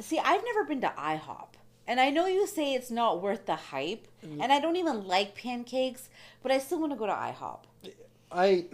See, 0.00 0.18
I've 0.18 0.42
never 0.44 0.64
been 0.64 0.80
to 0.82 0.88
IHOP. 0.96 1.48
And 1.86 1.98
I 2.00 2.10
know 2.10 2.26
you 2.26 2.46
say 2.46 2.74
it's 2.74 2.90
not 2.90 3.20
worth 3.20 3.46
the 3.46 3.56
hype, 3.56 4.06
Mm. 4.24 4.40
and 4.40 4.52
I 4.52 4.60
don't 4.60 4.76
even 4.76 5.04
like 5.06 5.34
pancakes, 5.34 6.08
but 6.42 6.52
I 6.52 6.58
still 6.58 6.78
want 6.80 6.92
to 6.92 6.96
go 6.98 7.06
to 7.06 7.12
IHOP. 7.12 7.64
I 8.32 8.66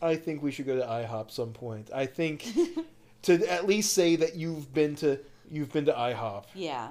I 0.00 0.16
think 0.16 0.42
we 0.42 0.50
should 0.50 0.66
go 0.66 0.76
to 0.76 0.82
IHOP 0.82 1.30
some 1.30 1.52
point. 1.52 1.90
I 1.94 2.06
think 2.06 2.46
to 3.22 3.50
at 3.50 3.66
least 3.66 3.92
say 3.92 4.16
that 4.16 4.36
you've 4.36 4.72
been 4.72 4.94
to 4.96 5.18
you've 5.50 5.72
been 5.72 5.86
to 5.86 5.92
IHOP. 5.92 6.44
Yeah. 6.54 6.90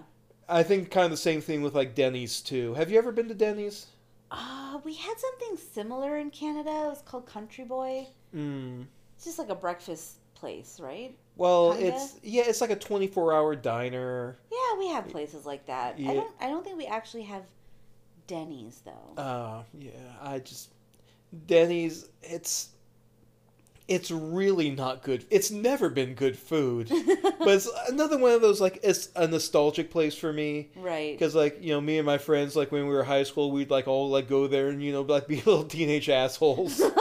I 0.49 0.63
think 0.63 0.91
kind 0.91 1.06
of 1.06 1.12
the 1.12 1.17
same 1.17 1.41
thing 1.41 1.62
with 1.62 1.75
like 1.75 1.95
Denny's 1.95 2.41
too. 2.41 2.73
Have 2.75 2.89
you 2.91 2.97
ever 2.97 3.12
been 3.12 3.27
to 3.27 3.34
Denny's? 3.34 3.88
Uh, 4.32 4.80
we 4.84 4.93
had 4.93 5.15
something 5.17 5.58
similar 5.73 6.17
in 6.17 6.30
Canada. 6.32 6.69
It 6.69 6.89
was 6.89 7.01
called 7.06 7.25
Country 7.25 7.63
Boy. 7.63 8.08
Mm. 8.36 8.86
It's 9.15 9.25
just 9.25 9.39
like 9.39 9.49
a 9.49 9.56
breakfast 9.56 10.17
place, 10.36 10.80
right? 10.82 11.15
Well, 11.38 11.73
Kinda? 11.73 11.88
it's 11.95 12.15
yeah, 12.23 12.43
it's 12.45 12.62
like 12.62 12.71
a 12.71 12.75
24-hour 12.75 13.56
diner. 13.58 14.38
Yeah, 14.51 14.80
we 14.80 14.88
have 14.89 15.08
places 15.08 15.45
like 15.45 15.65
that. 15.67 15.97
Yeah. 15.99 16.12
I 16.12 16.13
don't 16.13 16.32
I 16.41 16.47
don't 16.47 16.63
think 16.63 16.77
we 16.77 16.86
actually 16.86 17.23
have 17.23 17.43
Denny's 18.27 18.82
though. 18.86 19.21
Uh, 19.21 19.63
yeah, 19.77 19.91
I 20.21 20.39
just 20.39 20.69
Denny's 21.46 22.08
it's 22.24 22.70
it's 23.88 24.12
really 24.12 24.70
not 24.72 25.02
good. 25.02 25.26
It's 25.30 25.50
never 25.50 25.90
been 25.90 26.13
good 26.13 26.38
food. 26.38 26.90
but 27.40 27.48
it's 27.48 27.70
another 27.88 28.18
one 28.18 28.34
of 28.34 28.42
those 28.42 28.60
like 28.60 28.80
it's 28.84 29.10
a 29.16 29.28
nostalgic 29.28 29.90
place 29.92 30.16
for 30.16 30.34
me. 30.34 30.70
right. 30.76 31.13
Because 31.18 31.36
like 31.36 31.58
you 31.62 31.70
know, 31.70 31.80
me 31.82 31.98
and 31.98 32.06
my 32.06 32.18
friends, 32.18 32.56
like 32.56 32.72
when 32.72 32.84
we 32.88 32.94
were 32.94 33.04
high 33.04 33.24
school, 33.24 33.52
we'd 33.52 33.70
like 33.72 33.88
all 33.88 34.10
like 34.10 34.28
go 34.28 34.48
there 34.48 34.68
and 34.70 34.84
you 34.84 34.92
know 34.92 35.02
like 35.02 35.28
be 35.30 35.38
little 35.38 35.63
teenage 35.63 36.10
assholes. 36.10 36.82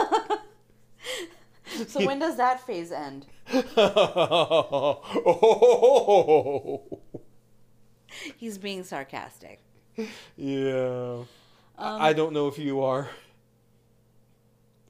So 1.89 2.03
when 2.07 2.17
does 2.17 2.37
that 2.37 2.65
phase 2.65 2.91
end? 2.91 3.27
He's 8.37 8.57
being 8.57 8.83
sarcastic. 8.83 9.59
yeah, 10.35 11.17
Um, 11.17 11.25
I 11.77 12.13
don't 12.13 12.33
know 12.33 12.47
if 12.47 12.57
you 12.57 12.81
are, 12.81 13.09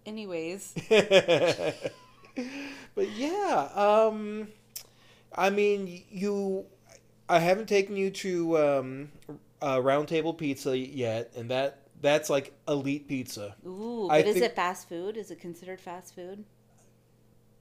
anyways, 0.07 0.73
but 0.89 1.81
yeah. 3.15 3.69
Um, 3.75 4.47
I 5.35 5.49
mean, 5.49 6.03
you. 6.09 6.65
I 7.29 7.39
haven't 7.39 7.67
taken 7.67 7.97
you 7.97 8.09
to 8.09 8.57
um, 8.57 9.11
uh, 9.61 9.81
Round 9.81 10.07
Table 10.07 10.33
Pizza 10.33 10.77
yet, 10.77 11.33
and 11.35 11.51
that 11.51 11.87
that's 12.01 12.29
like 12.29 12.53
elite 12.67 13.07
pizza. 13.07 13.55
ooh, 13.65 14.07
I 14.09 14.21
but 14.21 14.29
is 14.29 14.41
it 14.41 14.55
fast 14.55 14.87
food? 14.87 15.17
Is 15.17 15.29
it 15.29 15.39
considered 15.39 15.81
fast 15.81 16.15
food? 16.15 16.45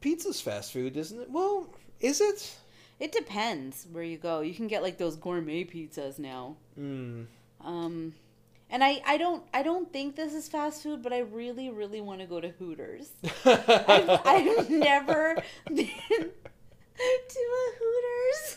Pizza's 0.00 0.40
fast 0.40 0.72
food, 0.72 0.96
isn't 0.96 1.20
it? 1.20 1.30
Well, 1.30 1.66
is 2.00 2.20
it? 2.20 2.56
It 3.00 3.12
depends 3.12 3.86
where 3.90 4.04
you 4.04 4.16
go. 4.16 4.40
You 4.40 4.54
can 4.54 4.68
get 4.68 4.82
like 4.82 4.98
those 4.98 5.16
gourmet 5.16 5.64
pizzas 5.64 6.18
now. 6.18 6.56
Mm. 6.78 7.26
Um, 7.62 8.14
and 8.70 8.82
I, 8.82 9.00
I 9.06 9.16
don't 9.16 9.42
I 9.54 9.62
don't 9.62 9.92
think 9.92 10.16
this 10.16 10.34
is 10.34 10.48
fast 10.48 10.82
food, 10.82 11.02
but 11.02 11.12
I 11.12 11.20
really 11.20 11.70
really 11.70 12.00
want 12.00 12.20
to 12.20 12.26
go 12.26 12.40
to 12.40 12.48
Hooters. 12.48 13.10
I've, 13.44 14.20
I've 14.24 14.70
never 14.70 15.42
been 15.66 15.88
to 17.28 17.40
a 17.40 17.72
Hooters. 17.78 18.56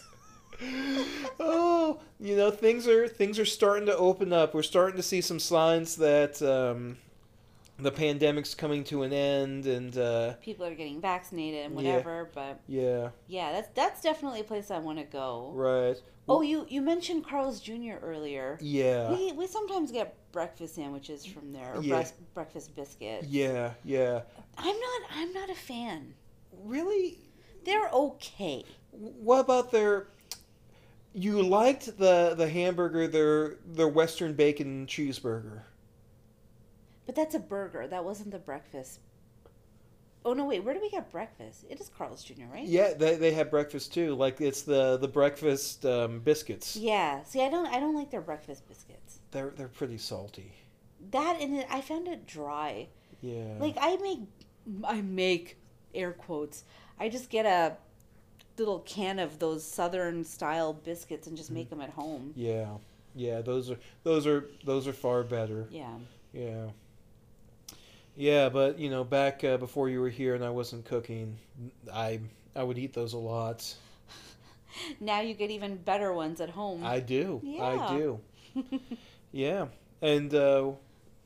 oh, 1.39 2.01
you 2.19 2.35
know 2.35 2.51
things 2.51 2.87
are 2.87 3.07
things 3.07 3.39
are 3.39 3.45
starting 3.45 3.85
to 3.85 3.95
open 3.97 4.33
up. 4.33 4.53
We're 4.53 4.63
starting 4.63 4.97
to 4.97 5.03
see 5.03 5.21
some 5.21 5.39
signs 5.39 5.95
that 5.97 6.41
um, 6.41 6.97
the 7.81 7.91
pandemic's 7.91 8.53
coming 8.55 8.83
to 8.85 9.03
an 9.03 9.13
end, 9.13 9.65
and 9.65 9.97
uh, 9.97 10.33
People 10.41 10.65
are 10.65 10.75
getting 10.75 10.99
vaccinated 11.01 11.65
and 11.65 11.73
Yeah. 11.79 11.93
whatever, 11.95 12.29
but 12.33 12.59
yeah, 12.67 13.09
yeah, 13.27 13.51
that's 13.51 13.69
that's 13.73 14.01
definitely 14.01 14.41
a 14.41 14.43
place 14.43 14.71
I 14.71 14.79
want 14.79 14.97
to 14.99 15.05
go. 15.05 15.51
right. 15.53 15.97
Oh, 16.31 16.41
you 16.41 16.65
you 16.69 16.81
mentioned 16.81 17.25
Carl's 17.25 17.59
Jr. 17.59 17.97
earlier. 18.03 18.57
Yeah, 18.61 19.11
We 19.11 19.31
we 19.31 19.47
sometimes 19.47 19.91
get 19.91 20.15
breakfast 20.31 20.75
sandwiches 20.75 21.25
from 21.25 21.51
there, 21.53 21.75
or 21.75 21.81
Yeah. 21.81 21.95
breast, 21.95 22.13
breakfast 22.35 22.75
biscuits. 22.75 23.25
yeah, 23.27 23.73
yeah. 23.83 24.21
I'm 24.57 24.75
not 24.79 25.01
I'm 25.15 25.33
not 25.33 25.49
a 25.49 25.55
fan. 25.55 26.13
Really? 26.63 27.17
They're 27.65 27.89
okay. 27.89 28.63
What 28.91 29.39
about 29.39 29.71
their? 29.71 30.07
You 31.13 31.41
liked 31.41 31.97
the 31.97 32.35
the 32.37 32.47
hamburger, 32.47 33.07
their 33.07 33.55
their 33.65 33.87
Western 33.87 34.33
bacon 34.33 34.85
cheeseburger. 34.85 35.63
But 37.09 37.15
that's 37.15 37.33
a 37.33 37.39
burger. 37.39 37.87
That 37.87 38.05
wasn't 38.05 38.29
the 38.29 38.37
breakfast. 38.37 38.99
Oh 40.23 40.33
no, 40.33 40.45
wait. 40.45 40.63
Where 40.63 40.75
do 40.75 40.79
we 40.79 40.91
get 40.91 41.11
breakfast? 41.11 41.65
It 41.67 41.81
is 41.81 41.89
Carl's 41.89 42.23
Jr., 42.23 42.43
right? 42.53 42.67
Yeah, 42.67 42.93
they 42.93 43.15
they 43.15 43.31
have 43.31 43.49
breakfast 43.49 43.91
too. 43.91 44.13
Like 44.13 44.39
it's 44.39 44.61
the 44.61 44.97
the 44.97 45.07
breakfast 45.07 45.87
um, 45.87 46.19
biscuits. 46.19 46.75
Yeah. 46.75 47.23
See, 47.23 47.41
I 47.41 47.49
don't 47.49 47.65
I 47.65 47.79
don't 47.79 47.95
like 47.95 48.11
their 48.11 48.21
breakfast 48.21 48.67
biscuits. 48.67 49.21
They're 49.31 49.49
they're 49.57 49.69
pretty 49.69 49.97
salty. 49.97 50.53
That 51.09 51.41
and 51.41 51.55
it, 51.55 51.67
I 51.71 51.81
found 51.81 52.07
it 52.07 52.27
dry. 52.27 52.89
Yeah. 53.21 53.55
Like 53.57 53.75
I 53.81 53.97
make 53.97 54.19
I 54.83 55.01
make 55.01 55.57
air 55.95 56.11
quotes. 56.11 56.63
I 56.99 57.09
just 57.09 57.31
get 57.31 57.47
a 57.47 57.75
little 58.59 58.81
can 58.81 59.17
of 59.17 59.39
those 59.39 59.65
southern 59.65 60.23
style 60.23 60.73
biscuits 60.73 61.25
and 61.25 61.35
just 61.35 61.49
make 61.49 61.71
them 61.71 61.81
at 61.81 61.89
home. 61.89 62.33
Yeah, 62.35 62.67
yeah, 63.15 63.41
those 63.41 63.71
are 63.71 63.79
those 64.03 64.27
are 64.27 64.47
those 64.63 64.87
are 64.87 64.93
far 64.93 65.23
better. 65.23 65.65
Yeah. 65.71 65.95
Yeah, 66.33 66.67
yeah, 68.19 68.49
but 68.49 68.77
you 68.77 68.89
know, 68.89 69.05
back 69.05 69.45
uh, 69.45 69.55
before 69.55 69.87
you 69.87 70.01
were 70.01 70.09
here 70.09 70.35
and 70.35 70.43
I 70.43 70.49
wasn't 70.49 70.83
cooking, 70.83 71.37
I 71.91 72.19
I 72.53 72.63
would 72.63 72.77
eat 72.77 72.93
those 72.93 73.13
a 73.13 73.17
lot. 73.17 73.73
Now 74.99 75.21
you 75.21 75.33
get 75.33 75.49
even 75.49 75.77
better 75.77 76.13
ones 76.13 76.39
at 76.39 76.51
home. 76.51 76.85
I 76.85 76.99
do, 76.99 77.41
Yeah. 77.43 77.63
I 77.65 77.97
do. 77.97 78.19
yeah, 79.31 79.65
and 80.01 80.33
uh, 80.33 80.71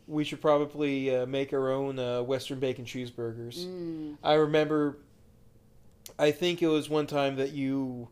we 0.07 0.23
should 0.23 0.39
probably 0.39 1.13
uh, 1.13 1.25
make 1.25 1.51
our 1.51 1.71
own 1.71 1.99
uh, 1.99 2.21
Western 2.23 2.59
bacon 2.59 2.85
cheeseburgers. 2.85 3.65
Mm. 3.65 4.17
I 4.23 4.35
remember, 4.35 4.97
I 6.17 6.31
think 6.31 6.61
it 6.61 6.67
was 6.67 6.89
one 6.89 7.05
time 7.05 7.35
that 7.35 7.51
you 7.51 8.07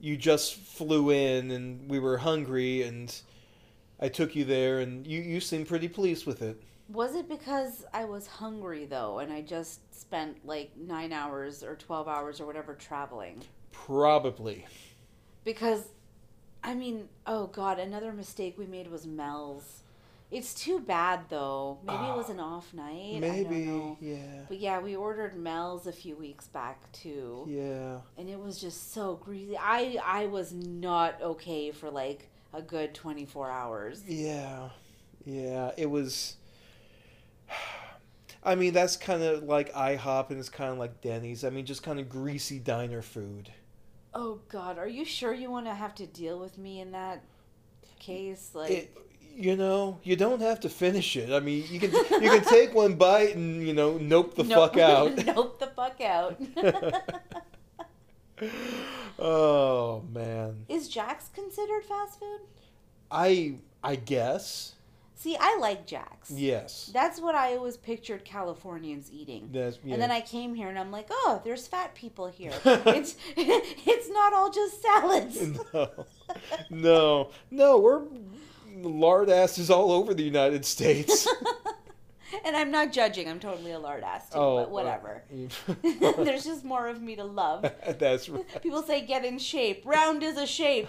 you 0.00 0.16
just 0.16 0.54
flew 0.54 1.10
in 1.10 1.50
and 1.50 1.90
we 1.90 1.98
were 1.98 2.18
hungry 2.18 2.82
and 2.82 3.20
I 3.98 4.08
took 4.08 4.36
you 4.36 4.44
there 4.44 4.78
and 4.78 5.04
you 5.06 5.20
you 5.20 5.40
seemed 5.40 5.66
pretty 5.66 5.88
pleased 5.88 6.24
with 6.24 6.42
it. 6.42 6.62
Was 6.88 7.14
it 7.14 7.28
because 7.28 7.84
I 7.92 8.04
was 8.04 8.26
hungry 8.26 8.86
though, 8.86 9.18
and 9.18 9.32
I 9.32 9.42
just 9.42 9.94
spent 9.98 10.46
like 10.46 10.76
nine 10.76 11.12
hours 11.12 11.62
or 11.62 11.76
twelve 11.76 12.08
hours 12.08 12.40
or 12.40 12.46
whatever 12.46 12.74
traveling? 12.74 13.42
Probably. 13.72 14.66
Because, 15.44 15.84
I 16.64 16.74
mean, 16.74 17.08
oh 17.26 17.46
god, 17.48 17.78
another 17.78 18.12
mistake 18.12 18.56
we 18.58 18.66
made 18.66 18.90
was 18.90 19.06
Mel's. 19.06 19.82
It's 20.30 20.54
too 20.54 20.80
bad 20.80 21.20
though. 21.28 21.78
Maybe 21.86 22.04
it 22.04 22.16
was 22.16 22.28
an 22.28 22.40
ah, 22.40 22.56
off 22.56 22.72
night. 22.74 23.16
I 23.16 23.20
don't 23.20 23.50
Maybe, 23.50 23.96
yeah. 24.00 24.40
But 24.48 24.58
yeah, 24.58 24.78
we 24.78 24.96
ordered 24.96 25.36
Mel's 25.36 25.86
a 25.86 25.92
few 25.92 26.16
weeks 26.16 26.48
back 26.48 26.90
too, 26.92 27.46
Yeah. 27.48 28.00
and 28.16 28.28
it 28.28 28.38
was 28.38 28.60
just 28.60 28.92
so 28.92 29.16
greasy. 29.16 29.56
I 29.58 29.98
I 30.04 30.26
was 30.26 30.52
not 30.52 31.20
okay 31.20 31.70
for 31.70 31.90
like 31.90 32.28
a 32.52 32.62
good 32.62 32.94
twenty 32.94 33.26
four 33.26 33.50
hours. 33.50 34.02
Yeah. 34.06 34.70
Yeah, 35.24 35.72
it 35.76 35.90
was 35.90 36.36
I 38.42 38.54
mean, 38.54 38.72
that's 38.72 38.96
kind 38.96 39.22
of 39.22 39.42
like 39.42 39.72
IHOP 39.74 40.30
and 40.30 40.38
it's 40.38 40.48
kind 40.48 40.72
of 40.72 40.78
like 40.78 41.00
Denny's. 41.00 41.44
I 41.44 41.50
mean, 41.50 41.66
just 41.66 41.82
kind 41.82 41.98
of 42.00 42.08
greasy 42.08 42.58
diner 42.58 43.02
food. 43.02 43.50
Oh 44.14 44.40
God, 44.48 44.78
are 44.78 44.88
you 44.88 45.04
sure 45.04 45.34
you 45.34 45.50
want 45.50 45.66
to 45.66 45.74
have 45.74 45.94
to 45.96 46.06
deal 46.06 46.38
with 46.38 46.56
me 46.58 46.80
in 46.80 46.92
that 46.92 47.22
case? 47.98 48.50
Like, 48.54 48.70
It, 48.70 48.96
you 49.36 49.56
know, 49.56 50.00
you 50.02 50.16
don't 50.16 50.40
have 50.40 50.60
to 50.60 50.68
finish 50.68 51.16
it. 51.16 51.30
I 51.30 51.40
mean, 51.40 51.64
you 51.68 51.78
can 51.78 51.92
you 51.92 52.30
can 52.30 52.42
take 52.42 52.74
one 52.74 52.94
bite 52.94 53.36
and 53.36 53.66
you 53.66 53.74
know, 53.74 53.98
nope 53.98 54.34
the 54.34 54.44
nope- 54.44 54.72
fuck 54.72 54.78
out. 54.80 55.16
nope 55.26 55.58
the 55.60 55.66
fuck 55.66 56.00
out. 56.00 56.40
oh 59.18 60.02
man, 60.12 60.64
Is 60.68 60.88
Jack's 60.88 61.28
considered 61.28 61.84
fast 61.84 62.18
food? 62.18 62.40
I 63.10 63.56
I 63.82 63.96
guess 63.96 64.74
See, 65.18 65.36
I 65.38 65.58
like 65.58 65.84
Jack's. 65.84 66.30
yes. 66.30 66.92
That's 66.94 67.20
what 67.20 67.34
I 67.34 67.56
always 67.56 67.76
pictured 67.76 68.24
Californians 68.24 69.10
eating. 69.12 69.48
That's 69.52 69.76
yeah. 69.82 69.94
And 69.94 70.02
then 70.02 70.12
I 70.12 70.20
came 70.20 70.54
here 70.54 70.68
and 70.68 70.78
I'm 70.78 70.92
like, 70.92 71.08
oh, 71.10 71.42
there's 71.44 71.66
fat 71.66 71.92
people 71.96 72.28
here. 72.28 72.52
it's 72.64 73.16
it's 73.36 74.08
not 74.10 74.32
all 74.32 74.48
just 74.48 74.80
salads. 74.80 75.40
no, 75.74 76.06
no, 76.70 77.30
no. 77.50 77.78
We're 77.80 78.02
lard 78.76 79.28
asses 79.28 79.70
all 79.70 79.90
over 79.90 80.14
the 80.14 80.22
United 80.22 80.64
States. 80.64 81.26
and 82.44 82.54
I'm 82.54 82.70
not 82.70 82.92
judging. 82.92 83.28
I'm 83.28 83.40
totally 83.40 83.72
a 83.72 83.78
lard 83.80 84.04
ass 84.04 84.30
too, 84.30 84.38
oh, 84.38 84.58
but 84.58 84.70
whatever. 84.70 85.24
uh, 85.68 85.74
there's 86.22 86.44
just 86.44 86.64
more 86.64 86.86
of 86.86 87.02
me 87.02 87.16
to 87.16 87.24
love. 87.24 87.68
that's 87.98 88.28
right. 88.28 88.62
People 88.62 88.82
say 88.82 89.04
get 89.04 89.24
in 89.24 89.40
shape. 89.40 89.82
Round 89.84 90.22
is 90.22 90.36
a 90.36 90.46
shape. 90.46 90.88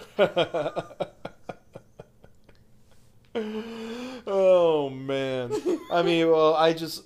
Oh 4.26 4.90
man. 4.90 5.52
I 5.92 6.02
mean, 6.02 6.28
well, 6.30 6.54
I 6.54 6.72
just, 6.72 7.04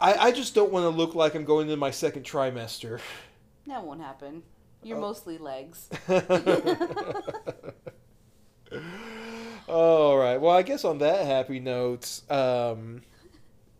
I, 0.00 0.14
I 0.14 0.32
just 0.32 0.54
don't 0.54 0.70
want 0.72 0.84
to 0.84 0.90
look 0.90 1.14
like 1.14 1.34
I'm 1.34 1.44
going 1.44 1.66
into 1.68 1.76
my 1.76 1.90
second 1.90 2.24
trimester. 2.24 3.00
That 3.66 3.84
won't 3.84 4.00
happen. 4.00 4.42
You're 4.82 4.98
Oh. 4.98 5.00
mostly 5.00 5.38
legs. 5.38 5.88
All 9.68 10.16
right. 10.16 10.36
Well, 10.40 10.54
I 10.54 10.62
guess 10.62 10.84
on 10.84 10.98
that 10.98 11.26
happy 11.26 11.58
note, 11.60 12.20
um, 12.30 13.02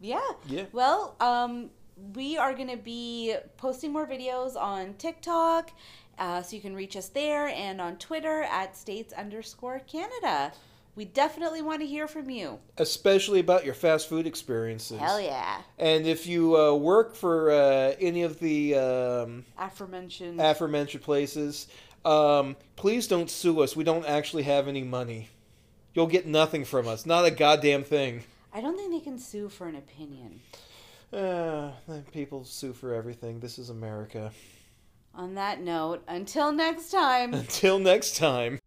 Yeah. 0.00 0.20
yeah. 0.46 0.64
Well, 0.72 1.14
um, 1.20 1.70
we 2.14 2.36
are 2.36 2.54
going 2.54 2.70
to 2.70 2.76
be 2.76 3.34
posting 3.56 3.92
more 3.92 4.06
videos 4.06 4.56
on 4.56 4.94
TikTok, 4.94 5.70
uh, 6.18 6.42
so 6.42 6.56
you 6.56 6.62
can 6.62 6.74
reach 6.74 6.96
us 6.96 7.08
there, 7.08 7.46
and 7.48 7.80
on 7.80 7.96
Twitter 7.98 8.42
at 8.44 8.76
states 8.76 9.12
underscore 9.12 9.80
Canada. 9.80 10.52
We 10.96 11.04
definitely 11.04 11.60
want 11.60 11.82
to 11.82 11.86
hear 11.86 12.08
from 12.08 12.30
you. 12.30 12.58
Especially 12.78 13.38
about 13.38 13.66
your 13.66 13.74
fast 13.74 14.08
food 14.08 14.26
experiences. 14.26 14.98
Hell 14.98 15.20
yeah. 15.20 15.60
And 15.78 16.06
if 16.06 16.26
you 16.26 16.56
uh, 16.56 16.74
work 16.74 17.14
for 17.14 17.50
uh, 17.50 17.94
any 18.00 18.22
of 18.22 18.40
the 18.40 18.74
um, 18.74 19.44
Aforementioned. 19.58 20.40
aforementioned 20.40 21.04
places, 21.04 21.68
um, 22.06 22.56
please 22.76 23.06
don't 23.06 23.30
sue 23.30 23.60
us. 23.60 23.76
We 23.76 23.84
don't 23.84 24.06
actually 24.06 24.44
have 24.44 24.68
any 24.68 24.82
money. 24.84 25.28
You'll 25.92 26.06
get 26.06 26.26
nothing 26.26 26.64
from 26.64 26.88
us. 26.88 27.04
Not 27.04 27.26
a 27.26 27.30
goddamn 27.30 27.84
thing. 27.84 28.24
I 28.54 28.62
don't 28.62 28.76
think 28.76 28.90
they 28.90 29.00
can 29.00 29.18
sue 29.18 29.50
for 29.50 29.68
an 29.68 29.76
opinion. 29.76 30.40
Uh, 31.12 31.72
people 32.10 32.44
sue 32.44 32.72
for 32.72 32.94
everything. 32.94 33.40
This 33.40 33.58
is 33.58 33.68
America. 33.68 34.32
On 35.14 35.34
that 35.34 35.60
note, 35.60 36.02
until 36.08 36.52
next 36.52 36.90
time. 36.90 37.32
Until 37.34 37.78
next 37.78 38.16
time. 38.16 38.60